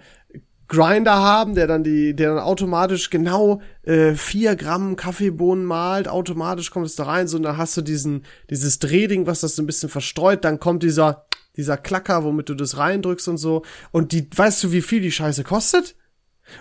[0.70, 6.72] Grinder haben, der dann die, der dann automatisch genau äh, vier Gramm Kaffeebohnen malt, automatisch
[6.72, 9.64] kommt es da rein, so und dann hast du diesen, dieses Drehding, was das so
[9.64, 11.26] ein bisschen verstreut, dann kommt dieser,
[11.58, 13.64] dieser Klacker, womit du das reindrückst und so.
[13.92, 15.96] Und die, weißt du, wie viel die Scheiße kostet?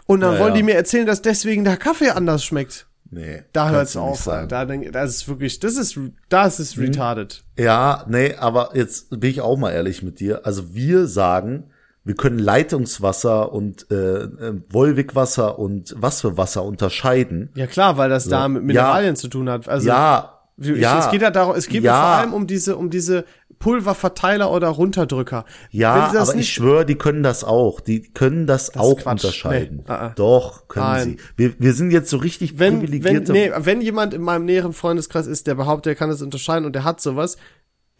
[0.07, 2.87] Und dann Ja, wollen die mir erzählen, dass deswegen der Kaffee anders schmeckt.
[3.11, 4.25] Nee, Da hört's auf.
[4.25, 7.43] Da denk, das ist wirklich, das ist, das ist retarded.
[7.59, 10.45] Ja, nee, aber jetzt bin ich auch mal ehrlich mit dir.
[10.45, 11.71] Also wir sagen,
[12.09, 17.51] wir können Leitungswasser und äh, äh, Wolwigwasser und was für Wasser unterscheiden.
[17.55, 19.69] Ja klar, weil das da mit Mineralien zu tun hat.
[19.69, 22.01] Also ja, Ich, ja, es geht ja darum, es geht ja.
[22.01, 23.27] vor allem um diese, um diese
[23.59, 25.45] Pulververteiler oder Runterdrücker.
[25.71, 27.81] Ja, Wenn das aber ich schwöre, die können das auch.
[27.81, 29.25] Die können das, auch Quatsch.
[29.25, 29.77] unterscheiden.
[29.79, 30.13] Nee, ah, ah.
[30.17, 31.05] Doch, können Nein.
[31.05, 31.19] sie.
[31.37, 33.33] Wir, wir sind jetzt so richtig wenn, wenn, privilegierte.
[33.33, 36.73] nee, wenn jemand in meinem näheren Freundeskreis ist, der behauptet, er kann das unterscheiden und
[36.73, 37.37] der hat sowas,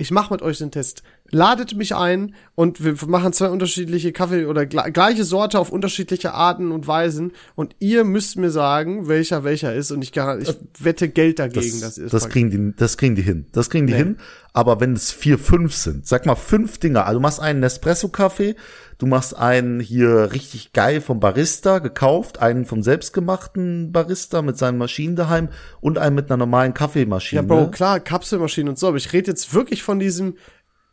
[0.01, 1.03] ich mache mit euch den Test.
[1.31, 6.33] Ladet mich ein und wir machen zwei unterschiedliche Kaffee oder gle- gleiche Sorte auf unterschiedliche
[6.33, 11.09] Arten und Weisen und ihr müsst mir sagen, welcher welcher ist und ich, ich wette
[11.09, 12.15] Geld dagegen, das, das, ist.
[12.15, 13.47] das kriegen die, das kriegen die hin.
[13.53, 13.99] Das kriegen die Nee.
[13.99, 14.17] hin.
[14.53, 17.05] Aber wenn es vier, fünf sind, sag mal fünf Dinger.
[17.05, 18.55] Also du machst einen Nespresso-Kaffee,
[18.99, 24.79] du machst einen hier richtig geil vom Barista gekauft, einen vom selbstgemachten Barista mit seinen
[24.79, 25.49] Maschinen daheim
[25.81, 27.43] und einen mit einer normalen Kaffeemaschine.
[27.43, 30.37] Ja, Bro, klar, Kapselmaschinen und so, aber ich rede jetzt wirklich von diesem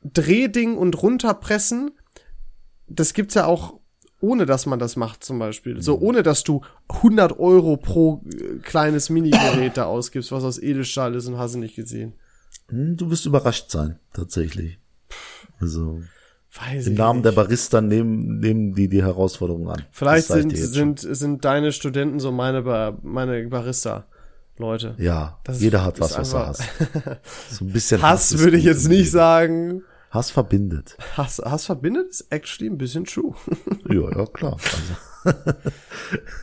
[0.03, 1.91] Drehding und runterpressen.
[2.87, 3.79] Das gibt's ja auch
[4.21, 5.81] ohne, dass man das macht zum Beispiel.
[5.81, 11.15] So ohne, dass du 100 Euro pro äh, kleines Minigerät da ausgibst, was aus Edelstahl
[11.15, 12.13] ist und hast du nicht gesehen.
[12.69, 14.79] Hm, Du wirst überrascht sein, tatsächlich.
[15.59, 16.01] Also
[16.57, 17.25] Weiß im Namen nicht.
[17.25, 19.83] der Barista nehmen, nehmen die die Herausforderung an.
[19.91, 20.67] Vielleicht sind, schon.
[20.67, 24.95] sind, sind deine Studenten so meine, Ba- meine Barista-Leute.
[24.97, 26.63] Ja, Das ist- jeder hat ist was, was er hasst.
[27.51, 29.83] So ein bisschen Hass ist würde ich jetzt nicht sagen.
[30.11, 30.95] Hass verbindet.
[31.17, 33.33] Hass, Hass verbindet ist actually ein bisschen true.
[33.89, 34.57] Ja, ja, klar.
[35.25, 35.33] Also,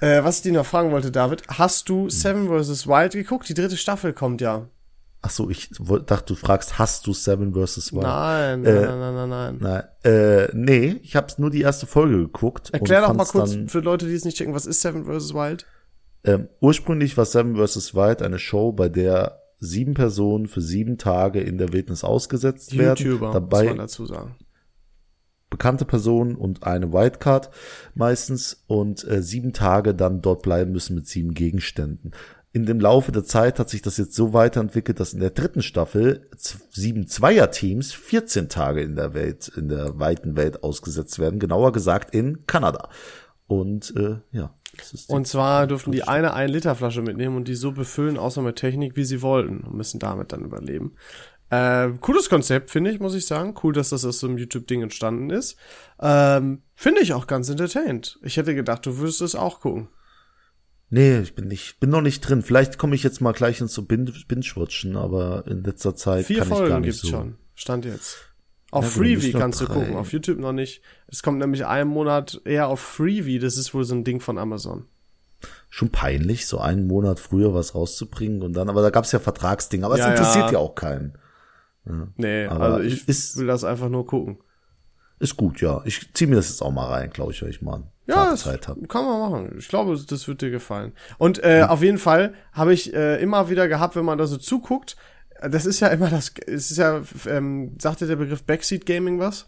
[0.00, 2.86] Äh, was ich dir noch fragen wollte, David, hast du Seven vs.
[2.86, 3.48] Wild geguckt?
[3.48, 4.66] Die dritte Staffel kommt ja.
[5.22, 5.70] Ach so, ich
[6.06, 7.92] dachte, du fragst, hast du Seven vs.
[7.92, 8.02] Wild?
[8.02, 10.12] Nein, Äh, nein, nein, nein, nein, nein.
[10.12, 12.70] Äh, nee, ich habe nur die erste Folge geguckt.
[12.72, 15.32] Erklär doch mal kurz für Leute, die es nicht checken, was ist Seven vs.
[15.34, 15.66] Wild?
[16.24, 17.94] ähm, ursprünglich war Seven vs.
[17.94, 23.04] Wild eine Show, bei der sieben Personen für sieben Tage in der Wildnis ausgesetzt werden.
[23.04, 24.34] YouTuber, muss Dabei man dazu sagen.
[25.50, 27.50] bekannte Personen und eine Wildcard
[27.94, 32.12] meistens und äh, sieben Tage dann dort bleiben müssen mit sieben Gegenständen.
[32.54, 35.62] In dem Laufe der Zeit hat sich das jetzt so weiterentwickelt, dass in der dritten
[35.62, 36.28] Staffel
[36.70, 42.14] sieben Zweierteams 14 Tage in der Welt, in der weiten Welt ausgesetzt werden, genauer gesagt
[42.14, 42.90] in Kanada.
[43.46, 44.54] Und äh, ja,
[45.08, 48.56] Und zwar durften die eine 1 Liter Flasche mitnehmen und die so befüllen, außer mit
[48.56, 50.94] Technik, wie sie wollten und müssen damit dann überleben.
[51.50, 53.54] Äh, cooles Konzept, finde ich, muss ich sagen.
[53.62, 55.56] Cool, dass das aus so einem YouTube-Ding entstanden ist.
[56.00, 58.18] Ähm, finde ich auch ganz entertained.
[58.22, 59.88] Ich hätte gedacht, du würdest es auch gucken.
[60.94, 62.42] Nee, ich bin nicht, bin noch nicht drin.
[62.42, 66.40] Vielleicht komme ich jetzt mal gleich ins so Bin- Binge-Watchen, aber in letzter Zeit Vier
[66.40, 67.08] kann ich gar Folgen nicht gibt's so.
[67.08, 67.36] schon.
[67.54, 68.16] Stand jetzt.
[68.70, 70.82] Auf Ja, Freevee kannst du gucken, auf YouTube noch nicht.
[71.08, 74.36] Es kommt nämlich einen Monat eher auf Freevee, das ist wohl so ein Ding von
[74.36, 74.84] Amazon.
[75.70, 79.86] Schon peinlich, so einen Monat früher was rauszubringen und dann, aber da gab's ja Vertragsdinge,
[79.86, 80.52] aber Ja, es interessiert ja.
[80.52, 80.58] ja.
[80.58, 81.14] auch keinen.
[82.16, 84.38] Nee, Aber also ich ist- will das einfach nur gucken.
[85.22, 85.80] Ist gut, ja.
[85.84, 88.66] Ich zieh mir das jetzt auch mal rein, glaube ich, wenn ich mal Ja, Zeit
[88.66, 88.88] habe.
[88.88, 89.54] kann man machen.
[89.56, 90.94] Ich glaube, das wird dir gefallen.
[91.16, 94.36] Und äh, auf jeden Fall habe ich äh, immer wieder gehabt, wenn man da so
[94.36, 94.96] zuguckt,
[95.40, 99.20] das ist ja immer das, es ist ja, ähm, sagt dir der Begriff Backseat Gaming
[99.20, 99.46] was?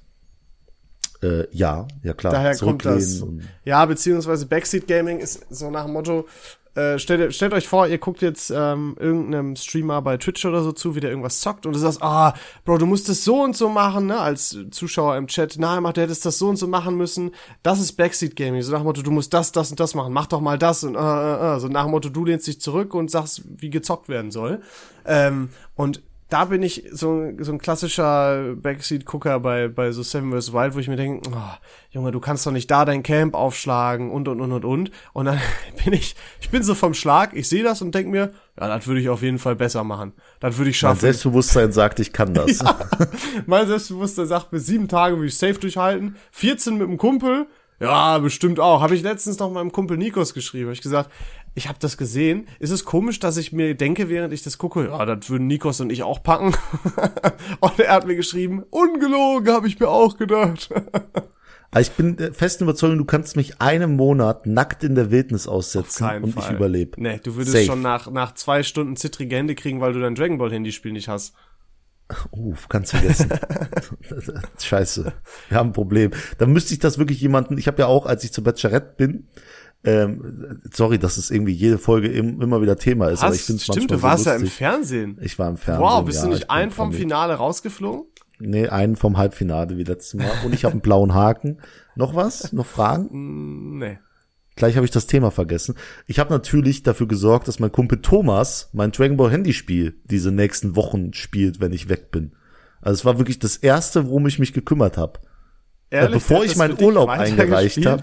[1.24, 2.32] Äh, ja, ja klar.
[2.32, 3.24] Daher kommt das.
[3.64, 6.28] Ja, beziehungsweise Backseat Gaming ist so nach dem Motto,
[6.74, 10.72] äh, stellt, stellt euch vor, ihr guckt jetzt ähm, irgendeinem Streamer bei Twitch oder so
[10.72, 12.34] zu, wie der irgendwas zockt und du sagst, ah,
[12.64, 15.92] Bro, du musst das so und so machen, ne, als Zuschauer im Chat, na, mach,
[15.92, 17.30] du hättest das so und so machen müssen,
[17.62, 20.12] das ist Backseat Gaming, so nach dem Motto, du musst das, das und das machen,
[20.12, 22.60] mach doch mal das und äh, äh, äh, so nach dem Motto, du lehnst dich
[22.60, 24.60] zurück und sagst, wie gezockt werden soll.
[25.06, 26.02] Ähm, und
[26.34, 30.52] da bin ich so, so ein klassischer Backseat-Gucker bei, bei so Seven vs.
[30.52, 31.38] Wild, wo ich mir denke, oh,
[31.92, 34.90] Junge, du kannst doch nicht da dein Camp aufschlagen und, und, und, und, und.
[35.12, 35.40] Und dann
[35.84, 38.88] bin ich, ich bin so vom Schlag, ich sehe das und denke mir, ja, das
[38.88, 40.12] würde ich auf jeden Fall besser machen.
[40.40, 41.00] Das würde ich Mein schaffen.
[41.02, 42.58] Selbstbewusstsein sagt, ich kann das.
[43.46, 47.46] mein Selbstbewusstsein sagt mir, sieben Tage würde ich safe durchhalten, 14 mit dem Kumpel,
[47.80, 48.80] ja, bestimmt auch.
[48.80, 50.66] Habe ich letztens noch meinem Kumpel Nikos geschrieben.
[50.66, 51.10] Hab ich gesagt,
[51.54, 52.46] ich habe das gesehen.
[52.58, 55.80] Ist es komisch, dass ich mir denke, während ich das gucke, ja, das würden Nikos
[55.80, 56.54] und ich auch packen.
[57.60, 60.70] und er hat mir geschrieben, ungelogen, habe ich mir auch gedacht.
[61.76, 66.22] Ich bin der festen Überzeugung, du kannst mich einen Monat nackt in der Wildnis aussetzen
[66.22, 66.44] und Fall.
[66.44, 67.02] ich überlebe.
[67.02, 67.64] Nee, du würdest Safe.
[67.64, 71.08] schon nach, nach zwei Stunden zittrige Hände kriegen, weil du dein Dragon Ball Handyspiel nicht
[71.08, 71.34] hast.
[72.30, 73.30] Uff, ganz vergessen.
[74.62, 75.12] Scheiße.
[75.48, 76.12] Wir haben ein Problem.
[76.38, 79.28] Dann müsste ich das wirklich jemanden, ich habe ja auch, als ich zur Bachelorette bin,
[79.84, 83.46] ähm, sorry, dass es irgendwie jede Folge im, immer wieder Thema ist, aber ich Hast,
[83.46, 84.46] finde es stimmt, du warst so ja im.
[84.46, 85.18] Fernsehen.
[85.20, 85.84] Ich war im Fernsehen.
[85.84, 87.00] Wow, bist ja, du ich nicht bin ein vom Promi.
[87.00, 88.06] Finale rausgeflogen?
[88.38, 90.30] Nee, einen vom Halbfinale wie letztes Mal.
[90.44, 91.58] Und ich habe einen blauen Haken.
[91.94, 92.52] Noch was?
[92.52, 93.78] Noch Fragen?
[93.78, 93.98] Nee.
[94.56, 95.74] Gleich habe ich das Thema vergessen.
[96.06, 100.76] Ich habe natürlich dafür gesorgt, dass mein Kumpel Thomas mein Dragon Ball Handyspiel diese nächsten
[100.76, 102.36] Wochen spielt, wenn ich weg bin.
[102.80, 105.18] Also es war wirklich das erste, worum ich mich gekümmert habe.
[105.90, 108.02] Ehrlich, bevor ich meinen Urlaub eingereicht habe.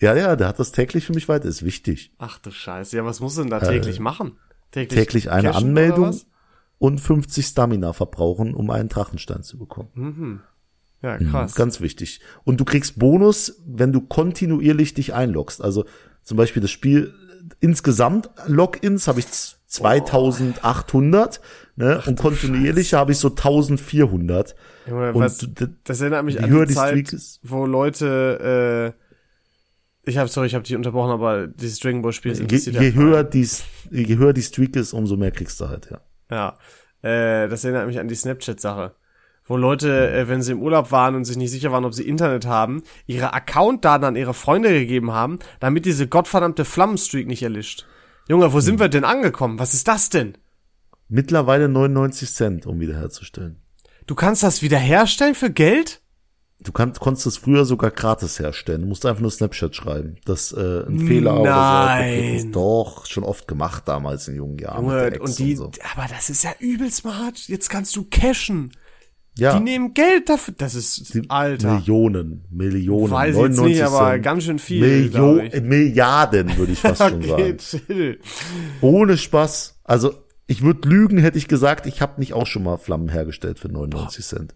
[0.00, 1.48] Ja, ja, der hat das täglich für mich weiter.
[1.48, 2.12] Ist wichtig.
[2.18, 2.96] Ach du Scheiße.
[2.96, 4.32] Ja, was muss denn da täglich machen?
[4.70, 6.16] Täglich, Äh, Täglich eine cashen Anmeldung
[6.78, 10.42] und 50 Stamina verbrauchen, um einen Drachenstein zu bekommen.
[11.02, 11.54] Ja, krass.
[11.54, 12.20] Ganz wichtig.
[12.44, 15.62] Und du kriegst Bonus, wenn du kontinuierlich dich einloggst.
[15.62, 15.84] Also
[16.22, 17.14] zum Beispiel das Spiel
[17.60, 21.40] insgesamt Logins habe ich z- 2800
[21.76, 22.02] ne?
[22.06, 24.54] und kontinuierlich habe ich so 1400.
[24.88, 25.46] Junge, und was,
[25.84, 29.07] das erinnert mich an die Zeit, wo Leute, äh,
[30.08, 32.94] ich habe sorry, ich habe dich unterbrochen, aber dieses Dragon Ball Spiel ist je, je
[32.94, 33.48] höher die
[33.90, 36.00] je höher die Streak ist, umso mehr kriegst du halt, ja.
[36.30, 36.58] Ja,
[37.02, 38.94] äh, das erinnert mich an die Snapchat-Sache.
[39.44, 42.06] Wo Leute, äh, wenn sie im Urlaub waren und sich nicht sicher waren, ob sie
[42.06, 47.86] Internet haben, ihre Accountdaten an ihre Freunde gegeben haben, damit diese gottverdammte Flammenstreak nicht erlischt.
[48.28, 49.58] Junge, wo sind wir denn angekommen?
[49.58, 50.36] Was ist das denn?
[51.08, 53.56] Mittlerweile 99 Cent, um wiederherzustellen.
[54.06, 56.02] Du kannst das wiederherstellen für Geld?
[56.60, 58.82] Du kannst, konntest es früher sogar gratis herstellen.
[58.82, 61.88] Du musst einfach nur Snapchat schreiben, dass äh, ein Fehler oder so Nein.
[62.10, 62.54] aufgetreten ist.
[62.56, 64.84] Doch, schon oft gemacht damals in jungen Jahren.
[64.84, 65.70] Junge, und die, so.
[65.94, 67.38] aber das ist ja übel smart.
[67.46, 68.72] Jetzt kannst du cashen.
[69.36, 70.52] ja, Die nehmen Geld dafür.
[70.58, 71.74] Das ist, die Alter.
[71.76, 73.12] Millionen, Millionen.
[73.12, 74.24] Weiß ich jetzt nicht, aber Cent.
[74.24, 75.40] ganz schön viel, Millio.
[75.62, 77.58] Milliarden, würde ich fast schon Okay, sagen.
[77.86, 78.20] chill.
[78.80, 79.78] Ohne Spaß.
[79.84, 80.12] Also,
[80.48, 83.68] ich würde lügen, hätte ich gesagt, ich habe nicht auch schon mal Flammen hergestellt für
[83.68, 84.54] 99 Cent.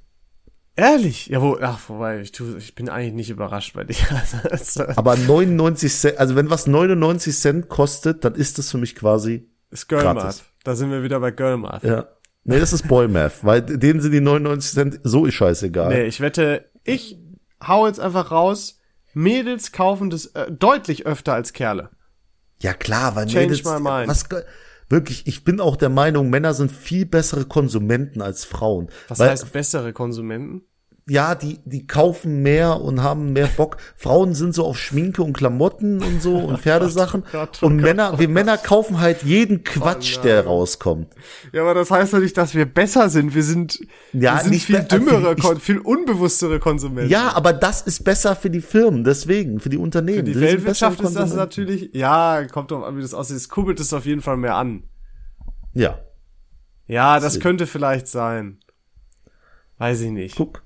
[0.74, 1.26] Ehrlich?
[1.26, 3.96] Ja, wo, ach, wobei, ich, tu, ich bin eigentlich nicht überrascht bei dir.
[4.50, 8.94] Also, Aber 99 Cent, also wenn was 99 Cent kostet, dann ist das für mich
[8.94, 10.16] quasi, ist Girlmath.
[10.18, 10.44] gratis.
[10.64, 11.82] Da sind wir wieder bei Girlmath.
[11.82, 12.08] ja.
[12.44, 15.90] Nee, das ist Boy Math, weil denen sind die 99 Cent so ist scheißegal.
[15.90, 17.16] Nee, ich wette, ich
[17.64, 18.80] hau jetzt einfach raus,
[19.14, 21.90] Mädels kaufen das äh, deutlich öfter als Kerle.
[22.60, 24.28] Ja klar, weil Change Mädels, was
[24.92, 28.88] wirklich, ich bin auch der Meinung, Männer sind viel bessere Konsumenten als Frauen.
[29.08, 30.62] Was weil, heißt bessere Konsumenten?
[31.08, 33.78] ja, die die kaufen mehr und haben mehr Bock.
[33.96, 37.84] Frauen sind so auf Schminke und Klamotten und so und Pferdesachen Gott, oh und Gott,
[37.86, 41.08] Männer, wir Männer kaufen halt jeden Quatsch, der rauskommt.
[41.52, 43.34] Ja, aber das heißt doch nicht, dass wir besser sind.
[43.34, 43.80] Wir sind,
[44.12, 47.10] Ja, wir sind nicht viel be- dümmere, ich- viel unbewusstere Konsumenten.
[47.10, 50.18] Ja, aber das ist besser für die Firmen, deswegen, für die Unternehmen.
[50.18, 53.38] Für die Weltwirtschaft ist das natürlich, ja, kommt drauf an, wie das aussieht.
[53.38, 54.84] Es kurbelt es auf jeden Fall mehr an.
[55.74, 55.98] Ja,
[56.86, 57.42] Ja, das Sinn.
[57.42, 58.58] könnte vielleicht sein.
[59.78, 60.36] Weiß ich nicht.
[60.36, 60.62] guck.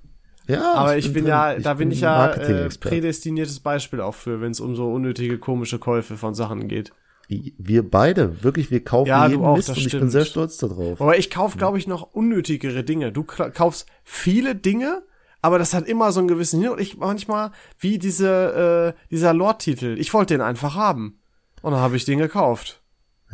[0.49, 1.31] Ja, Aber ich bin drin.
[1.31, 5.39] ja, da bin ich ja äh, prädestiniertes Beispiel auch für, wenn es um so unnötige
[5.39, 6.93] komische Käufe von Sachen geht.
[7.29, 10.13] Wir beide, wirklich, wir kaufen Ja, jeden auch, Mist und ich bin stimmt.
[10.13, 11.01] sehr stolz darauf.
[11.01, 13.11] Aber ich kauf, glaube ich, noch unnötigere Dinge.
[13.11, 15.03] Du kaufst viele Dinge,
[15.43, 17.51] aber das hat immer so einen gewissen Hin und ich manchmal
[17.81, 19.97] wie diese äh, dieser Lore-Titel.
[19.99, 21.19] Ich wollte den einfach haben
[21.63, 22.81] und dann habe ich den gekauft.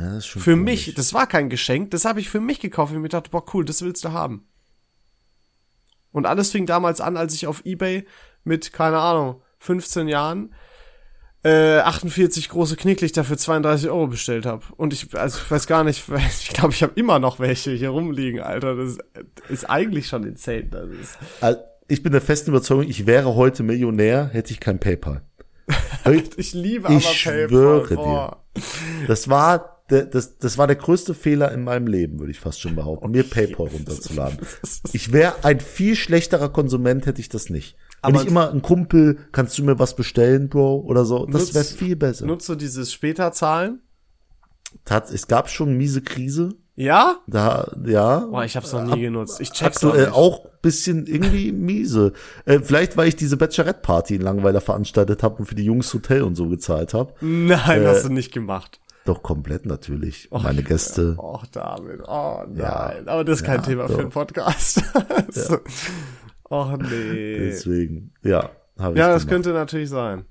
[0.02, 0.86] Ja, Für komisch.
[0.86, 3.44] mich, das war kein Geschenk, das habe ich für mich gekauft und mir gedacht, boah
[3.54, 4.46] cool, das willst du haben.
[6.10, 8.04] Und alles fing damals an, als ich auf Ebay
[8.44, 10.52] mit, keine Ahnung, 15 Jahren
[11.44, 14.64] äh, 48 große Knicklichter für 32 Euro bestellt habe.
[14.76, 16.04] Und ich, also ich weiß gar nicht,
[16.40, 18.76] ich glaube, ich habe immer noch welche hier rumliegen, Alter.
[18.76, 18.98] Das
[19.48, 20.64] ist eigentlich schon insane.
[20.64, 25.22] Das Also, Ich bin der festen Überzeugung, ich wäre heute Millionär, hätte ich kein PayPal.
[26.36, 28.04] ich liebe Ich aber schwöre PayPal.
[28.04, 28.44] Boah.
[29.08, 32.74] Das war das, das war der größte Fehler in meinem Leben, würde ich fast schon
[32.76, 34.38] behaupten, mir PayPal runterzuladen.
[34.92, 37.76] Ich wäre ein viel schlechterer Konsument, hätte ich das nicht.
[38.02, 41.54] Wenn Aber- ich immer ein Kumpel, kannst du mir was bestellen, Bro, oder so, das
[41.54, 42.26] wäre viel besser.
[42.26, 43.80] Nutzt du dieses später Zahlen?
[44.84, 47.18] Tat, es gab schon miese Krise, Ja?
[47.26, 48.20] da, ja.
[48.20, 49.40] Boah, ich hab's noch nie genutzt.
[49.40, 52.12] Ich check's auch Aktuell auch bisschen irgendwie miese.
[52.46, 56.22] Äh, vielleicht, weil ich diese Bachelorette-Party in Langweiler veranstaltet habe und für die Jungs Hotel
[56.22, 57.12] und so gezahlt habe.
[57.20, 58.80] Nein, Äh, hast du nicht gemacht.
[59.04, 60.28] Doch komplett natürlich.
[60.30, 61.16] Meine Gäste.
[61.18, 62.00] Och, David.
[62.06, 62.56] Oh nein.
[62.56, 62.92] Ja.
[63.06, 63.94] Aber das ist kein Ja, Thema doch.
[63.94, 64.82] für einen Podcast.
[65.30, 65.58] so.
[66.50, 67.38] Och nee.
[67.38, 68.50] Deswegen, ja.
[68.78, 69.28] Ja, das gemacht.
[69.28, 70.24] könnte natürlich sein.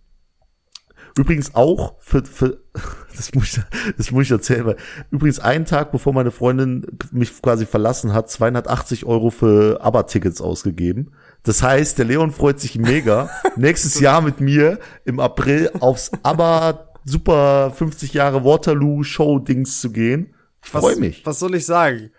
[1.17, 2.59] Übrigens auch für, für
[3.15, 3.63] das muss ich,
[3.97, 4.77] das muss ich erzählen, weil
[5.09, 11.11] übrigens einen Tag bevor meine Freundin mich quasi verlassen hat, 280 Euro für ABBA-Tickets ausgegeben.
[11.43, 16.87] Das heißt, der Leon freut sich mega, nächstes Jahr mit mir im April aufs ABBA
[17.05, 20.33] Super 50 Jahre Waterloo Show Dings zu gehen.
[20.63, 21.25] Ich Was, freue mich.
[21.25, 22.11] Was soll ich sagen?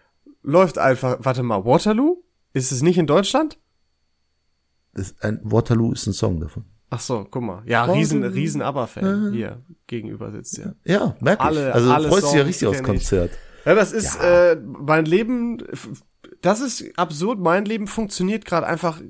[0.42, 1.18] Läuft einfach.
[1.20, 2.22] Warte mal, Waterloo?
[2.52, 3.58] Ist es nicht in Deutschland?
[4.94, 6.64] Das, ein Waterloo ist ein Song davon.
[6.90, 7.62] Ach so, guck mal.
[7.66, 7.98] Ja, Waterloo.
[7.98, 9.32] riesen, riesen ABBA-Fan.
[9.32, 10.74] Hier, gegenüber sitzt ja.
[10.84, 11.46] Ja, merke ich.
[11.48, 12.84] Alle- also alle freust dich ja richtig aufs ich.
[12.84, 13.30] Konzert.
[13.64, 15.58] Ja, das ist Äh, mein Leben.
[16.42, 17.38] Das ist absurd.
[17.38, 19.00] Mein Leben funktioniert gerade einfach.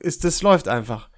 [0.00, 1.08] Ist das läuft einfach.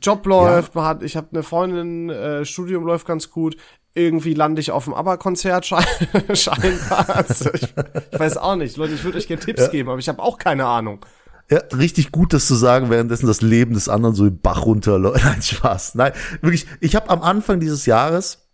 [0.00, 0.74] Job läuft.
[0.74, 2.10] Man hat, ich habe eine Freundin.
[2.10, 3.56] Äh, Studium läuft ganz gut.
[3.92, 5.84] Irgendwie lande ich auf dem ABBA-Konzert schein,
[6.34, 7.08] scheinbar.
[7.08, 7.62] Also ich,
[8.12, 8.94] ich weiß auch nicht, Leute.
[8.94, 11.04] Ich würde euch gerne Tipps geben, aber ich habe auch keine Ahnung.
[11.50, 15.24] Ja, richtig gut, das zu sagen, währenddessen das Leben des anderen so im Bach runterläuft.
[15.24, 15.96] Nein, Spaß.
[15.96, 16.66] Nein, wirklich.
[16.80, 18.46] Ich habe am Anfang dieses Jahres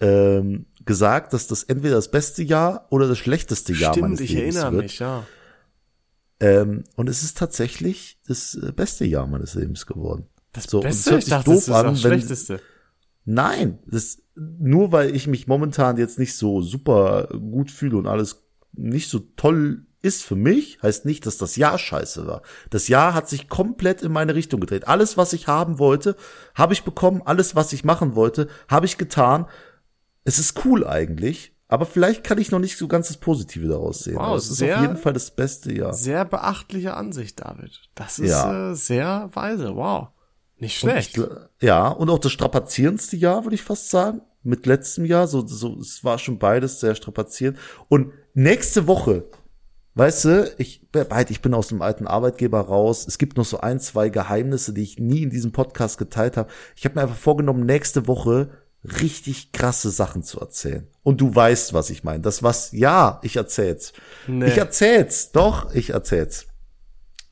[0.00, 4.32] ähm, gesagt, dass das entweder das beste Jahr oder das schlechteste Jahr Stimmt, meines ich
[4.32, 4.82] Lebens erinnere wird.
[4.82, 5.24] mich, ja.
[6.40, 10.26] Ähm, und es ist tatsächlich das äh, beste Jahr meines Lebens geworden.
[10.52, 11.12] Das So, Beste?
[11.12, 12.60] hört Ich dachte, das ist das an, wenn- Schlechteste.
[13.24, 18.44] Nein, das nur weil ich mich momentan jetzt nicht so super gut fühle und alles
[18.72, 22.40] nicht so toll ist für mich, heißt nicht, dass das Jahr scheiße war.
[22.70, 24.88] Das Jahr hat sich komplett in meine Richtung gedreht.
[24.88, 26.16] Alles, was ich haben wollte,
[26.54, 27.20] habe ich bekommen.
[27.24, 29.46] Alles, was ich machen wollte, habe ich getan.
[30.24, 34.00] Es ist cool eigentlich, aber vielleicht kann ich noch nicht so ganz das Positive daraus
[34.04, 34.16] sehen.
[34.16, 35.92] Wow, aber es ist sehr- auf jeden Fall das beste Jahr.
[35.92, 37.78] Sehr beachtliche Ansicht, David.
[37.94, 38.70] Das ist Ja.
[38.70, 39.76] äh, sehr weise.
[39.76, 40.08] Wow.
[40.60, 41.16] Nicht Und schlecht.
[41.16, 44.20] ich gl- ja, und auch das strapazierendste Jahr, würde ich fast sagen.
[44.42, 47.58] Mit letztem Jahr, so, so, es war schon beides sehr strapazierend.
[47.88, 49.24] Und nächste Woche,
[49.94, 53.06] weißt du, ich, halt, ich bin aus dem alten Arbeitgeber raus.
[53.06, 56.48] Es gibt noch so ein, zwei Geheimnisse, die ich nie in diesem Podcast geteilt habe.
[56.74, 58.50] Ich habe mir einfach vorgenommen, nächste Woche
[58.82, 60.86] richtig krasse Sachen zu erzählen.
[61.02, 62.20] Und du weißt, was ich meine.
[62.22, 63.92] Das was, ja, ich erzähl's.
[64.26, 64.46] Nee.
[64.46, 65.32] Ich erzähl's.
[65.32, 66.46] Doch, ich erzähl's.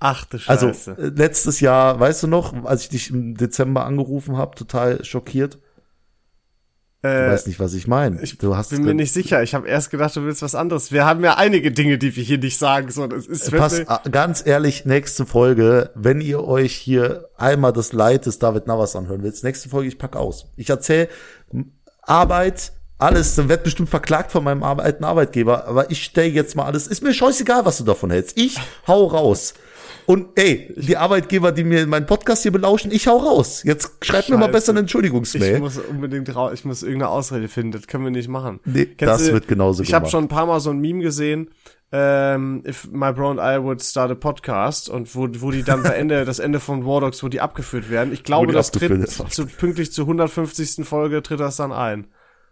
[0.00, 0.96] Ach du Also Scheiße.
[0.98, 5.58] äh, letztes Jahr, weißt du noch, als ich dich im Dezember angerufen habe, total schockiert.
[7.02, 8.20] Du äh, weißt nicht, was ich meine.
[8.22, 9.42] ich Du hast bin mir nicht sicher.
[9.42, 10.90] Ich habe erst gedacht, du willst was anderes.
[10.90, 12.90] Wir haben ja einige Dinge, die wir hier nicht sagen.
[12.90, 17.92] So, das ist Pass ah, ganz ehrlich, nächste Folge, wenn ihr euch hier einmal das
[17.92, 20.46] Leid des David Navas anhören willst, nächste Folge, ich pack aus.
[20.56, 21.08] Ich erzähle
[22.02, 26.64] Arbeit, alles, dann wird bestimmt verklagt von meinem alten Arbeitgeber, aber ich stell jetzt mal
[26.64, 28.36] alles, ist mir scheißegal, was du davon hältst.
[28.36, 29.54] Ich hau raus.
[30.08, 33.62] Und ey, die Arbeitgeber, die mir meinen Podcast hier belauschen, ich hau raus.
[33.62, 34.52] Jetzt schreibt mir mal Scheiße.
[34.52, 35.58] besser eine ich Entschuldigungsmail.
[35.58, 36.52] muss unbedingt raus.
[36.54, 37.72] Ich muss irgendeine Ausrede finden.
[37.72, 38.58] Das können wir nicht machen.
[38.64, 41.50] Nee, das wird genauso Ich habe schon ein paar Mal so ein Meme gesehen.
[41.92, 45.82] Ähm, if my bro and I would start a podcast und wo, wo die dann
[45.82, 48.10] bei Ende, das Ende von War Dogs, wo die abgeführt werden.
[48.14, 50.86] Ich glaube, das tritt zu, pünktlich zur 150.
[50.86, 52.06] Folge tritt das dann ein.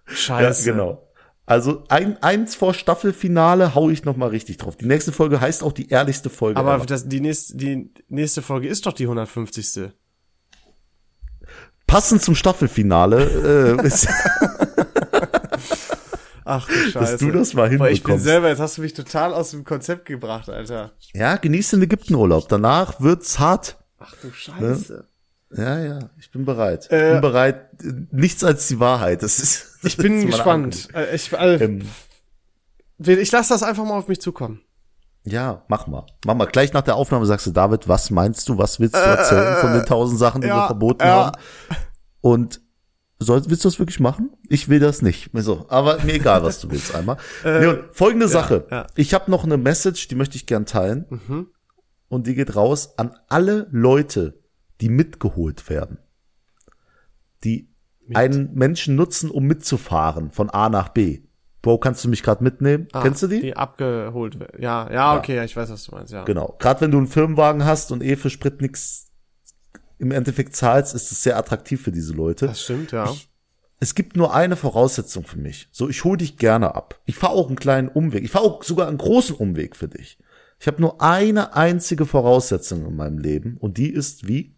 [0.07, 0.71] Ja, Scheiße.
[0.71, 1.06] genau.
[1.47, 4.76] Also ein, eins vor Staffelfinale hau ich noch mal richtig drauf.
[4.76, 6.59] Die nächste Folge heißt auch die ehrlichste Folge.
[6.59, 9.92] Aber das, die, nächste, die nächste Folge ist doch die 150.
[11.86, 14.09] passend zum Staffelfinale äh, ist,
[16.44, 16.99] Ach du Scheiße.
[16.99, 18.24] dass du das mal Boah, ich bin hinbekommst.
[18.24, 20.92] selber, jetzt hast du mich total aus dem Konzept gebracht, Alter.
[21.12, 22.49] Ja, genieß den Ägyptenurlaub.
[22.49, 23.78] Danach wird's hart.
[23.99, 25.07] Ach du Scheiße.
[25.55, 26.90] Ja, ja, ich bin bereit.
[26.90, 27.68] Äh, ich bin bereit.
[28.12, 29.22] Nichts als die Wahrheit.
[29.22, 29.72] Das ist.
[29.86, 30.88] Ich das bin ist gespannt.
[30.94, 31.82] Äh, Ich, äh, Ähm,
[32.99, 34.61] ich lasse das einfach mal auf mich zukommen.
[35.24, 36.05] ja, mach mal.
[36.24, 36.47] Mach mal.
[36.47, 38.59] Gleich nach der Aufnahme sagst du, David, was meinst du?
[38.59, 41.26] Was willst du erzählen von den tausend Sachen, die Äh, ja, wir verboten ja.
[41.26, 41.38] haben?
[42.20, 42.61] Und
[43.20, 44.30] soll, willst du das wirklich machen?
[44.49, 45.30] Ich will das nicht.
[45.34, 47.18] So, aber mir egal, was du willst einmal.
[47.44, 48.66] nee, und folgende Sache.
[48.70, 48.86] Äh, ja.
[48.97, 51.47] Ich habe noch eine Message, die möchte ich gern teilen.
[52.09, 54.34] und die geht raus an alle Leute,
[54.81, 55.99] die mitgeholt werden.
[57.45, 57.68] Die
[58.14, 61.22] einen Menschen nutzen, um mitzufahren von A nach B.
[61.62, 62.87] Bro, kannst du mich gerade mitnehmen?
[62.93, 63.41] Ah, Kennst du die?
[63.41, 64.62] Die abgeholt werden.
[64.62, 66.22] Ja, ja, okay, ich weiß, was du meinst, ja.
[66.24, 66.55] Genau.
[66.61, 69.11] Gerade wenn du einen Firmenwagen hast und eh für Sprit nix
[69.99, 72.47] im Endeffekt zahlst, ist es sehr attraktiv für diese Leute.
[72.47, 73.12] Das stimmt, ja.
[73.81, 75.68] es gibt nur eine Voraussetzung für mich.
[75.72, 77.01] So, ich hole dich gerne ab.
[77.05, 78.22] Ich fahre auch einen kleinen Umweg.
[78.22, 80.18] Ich fahre auch sogar einen großen Umweg für dich.
[80.61, 84.56] Ich habe nur eine einzige Voraussetzung in meinem Leben und die ist wie?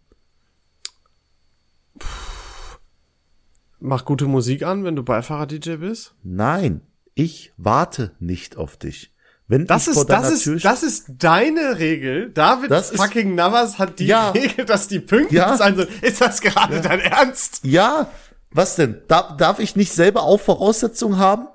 [3.81, 6.15] Mach gute Musik an, wenn du Beifahrer-DJ bist.
[6.23, 6.81] Nein,
[7.15, 9.15] ich warte nicht auf dich.
[9.47, 12.31] Wenn Das ist, das ist, Tür das ist deine Regel.
[12.33, 14.31] David Das ist- fucking Navas hat die Ja.
[14.31, 15.57] Regel, dass die pünktlich Ja.
[15.57, 15.89] sein sollen.
[16.03, 17.61] Ist das gerade dein Ernst?
[17.65, 18.11] ja,
[18.51, 19.01] was denn?
[19.09, 21.49] Darf, darf ich nicht selber auch Voraussetzungen haben?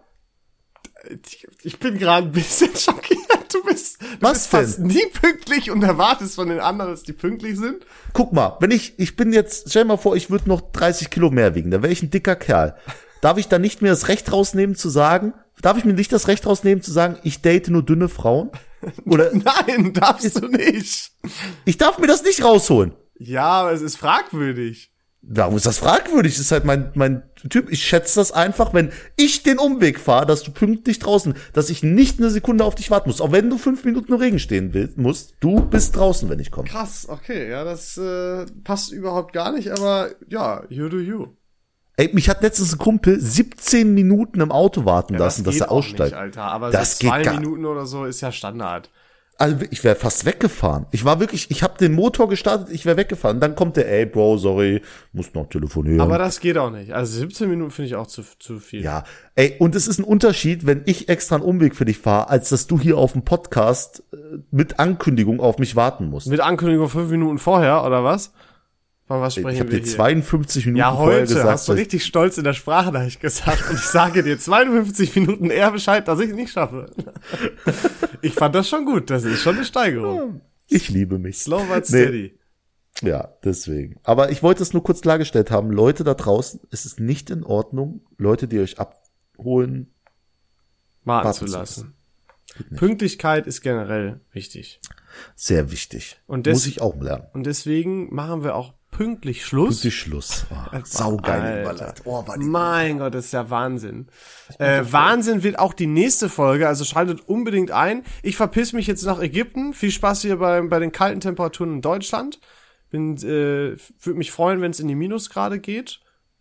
[1.63, 3.19] Ich bin gerade ein bisschen schockiert.
[3.51, 4.87] Du bist, du Was bist fast denn?
[4.87, 7.85] nie pünktlich und erwartest von den anderen, dass die pünktlich sind.
[8.13, 11.09] Guck mal, wenn ich, ich bin jetzt, stell dir mal vor, ich würde noch 30
[11.11, 12.75] Kilo mehr wiegen, dann wäre ich ein dicker Kerl.
[13.21, 16.27] Darf ich dann nicht mehr das Recht rausnehmen zu sagen, darf ich mir nicht das
[16.27, 18.49] Recht rausnehmen zu sagen, ich date nur dünne Frauen?
[19.05, 21.11] Oder Nein, darfst du nicht.
[21.65, 22.93] ich darf mir das nicht rausholen.
[23.19, 24.91] Ja, aber es ist fragwürdig.
[25.25, 26.33] Warum ist das fragwürdig?
[26.33, 27.71] Das ist halt mein, mein Typ.
[27.71, 31.81] Ich schätze das einfach, wenn ich den Umweg fahre, dass du pünktlich draußen, dass ich
[31.81, 33.21] nicht eine Sekunde auf dich warten muss.
[33.21, 36.51] Auch wenn du fünf Minuten im Regen stehen willst, musst, du bist draußen, wenn ich
[36.51, 36.67] komme.
[36.67, 41.27] Krass, okay, ja, das äh, passt überhaupt gar nicht, aber ja, you do you.
[41.95, 45.61] Ey, mich hat letztens ein Kumpel 17 Minuten im Auto warten Ja, lassen, dass geht
[45.61, 46.11] er aussteigt.
[46.11, 48.89] Nicht, Alter, aber Das so zwei Minuten oder so ist ja Standard.
[49.37, 50.85] Also ich wäre fast weggefahren.
[50.91, 53.39] Ich war wirklich, ich habe den Motor gestartet, ich wäre weggefahren.
[53.39, 54.81] Dann kommt der, ey Bro, sorry,
[55.11, 56.01] muss noch telefonieren.
[56.01, 56.93] Aber das geht auch nicht.
[56.93, 58.83] Also 17 Minuten finde ich auch zu, zu viel.
[58.83, 59.03] ja,
[59.35, 62.49] ey, und es ist ein Unterschied, wenn ich extra einen Umweg für dich fahre, als
[62.49, 64.17] dass du hier auf dem Podcast äh,
[64.51, 66.27] mit Ankündigung auf mich warten musst.
[66.27, 68.31] Mit Ankündigung fünf Minuten vorher, oder was?
[69.05, 69.95] Von was sprechen ich habe wir dir hier?
[69.95, 71.49] 52 Minuten ja, vorher heute gesagt.
[71.49, 75.71] hast du richtig stolz in der Sprachnachricht gesagt und ich sage dir 52 Minuten eher
[75.71, 76.89] Bescheid, dass ich es nicht schaffe.
[78.21, 79.09] ich fand das schon gut.
[79.09, 80.41] Das ist schon eine Steigerung.
[80.67, 81.39] ich liebe mich.
[81.39, 82.03] Slow but Nee.
[82.03, 82.39] steady.
[83.01, 83.99] Ja, deswegen.
[84.03, 85.71] Aber ich wollte es nur kurz klargestellt haben.
[85.71, 89.91] Leute da draußen, es ist nicht in Ordnung, Leute, die euch abholen.
[91.03, 91.93] Warten, Warten zu zu lassen.
[92.75, 94.79] Pünktlichkeit ist generell wichtig.
[95.35, 96.21] Sehr wichtig.
[96.27, 97.25] Und des- Muss ich auch lernen.
[97.33, 99.81] Und deswegen machen wir auch pünktlich Schluss.
[99.81, 100.45] Die Schluss.
[100.51, 101.71] Oh, saugeile Alter.
[101.71, 102.05] Überleitung.
[102.05, 104.07] Oh, Mein Gott, das ist ja Wahnsinn.
[104.59, 108.03] Äh, Wahnsinn wird auch die nächste Folge, also schaltet unbedingt ein.
[108.21, 109.73] Ich verpiss mich jetzt nach Ägypten.
[109.73, 112.39] Viel Spaß hier bei, bei den kalten Temperaturen in Deutschland.
[112.89, 115.99] Bin, äh, würde mich freuen, wenn es in die Minusgrade geht.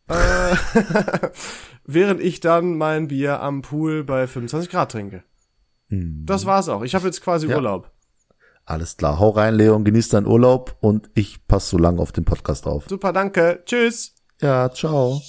[0.09, 0.15] Äh,
[1.85, 5.25] während ich dann mein Bier am Pool bei 25 Grad trinke.
[5.89, 6.83] Das war's auch.
[6.83, 7.57] Ich habe jetzt quasi Ja.
[7.57, 7.91] Urlaub.
[8.65, 9.19] Alles klar.
[9.19, 9.85] Hau rein, Leon.
[9.85, 12.85] Genieß deinen Urlaub und ich passe so lange auf den Podcast auf.
[12.89, 13.63] Super, danke.
[13.67, 14.15] Tschüss.
[14.41, 15.21] Ja, ciao.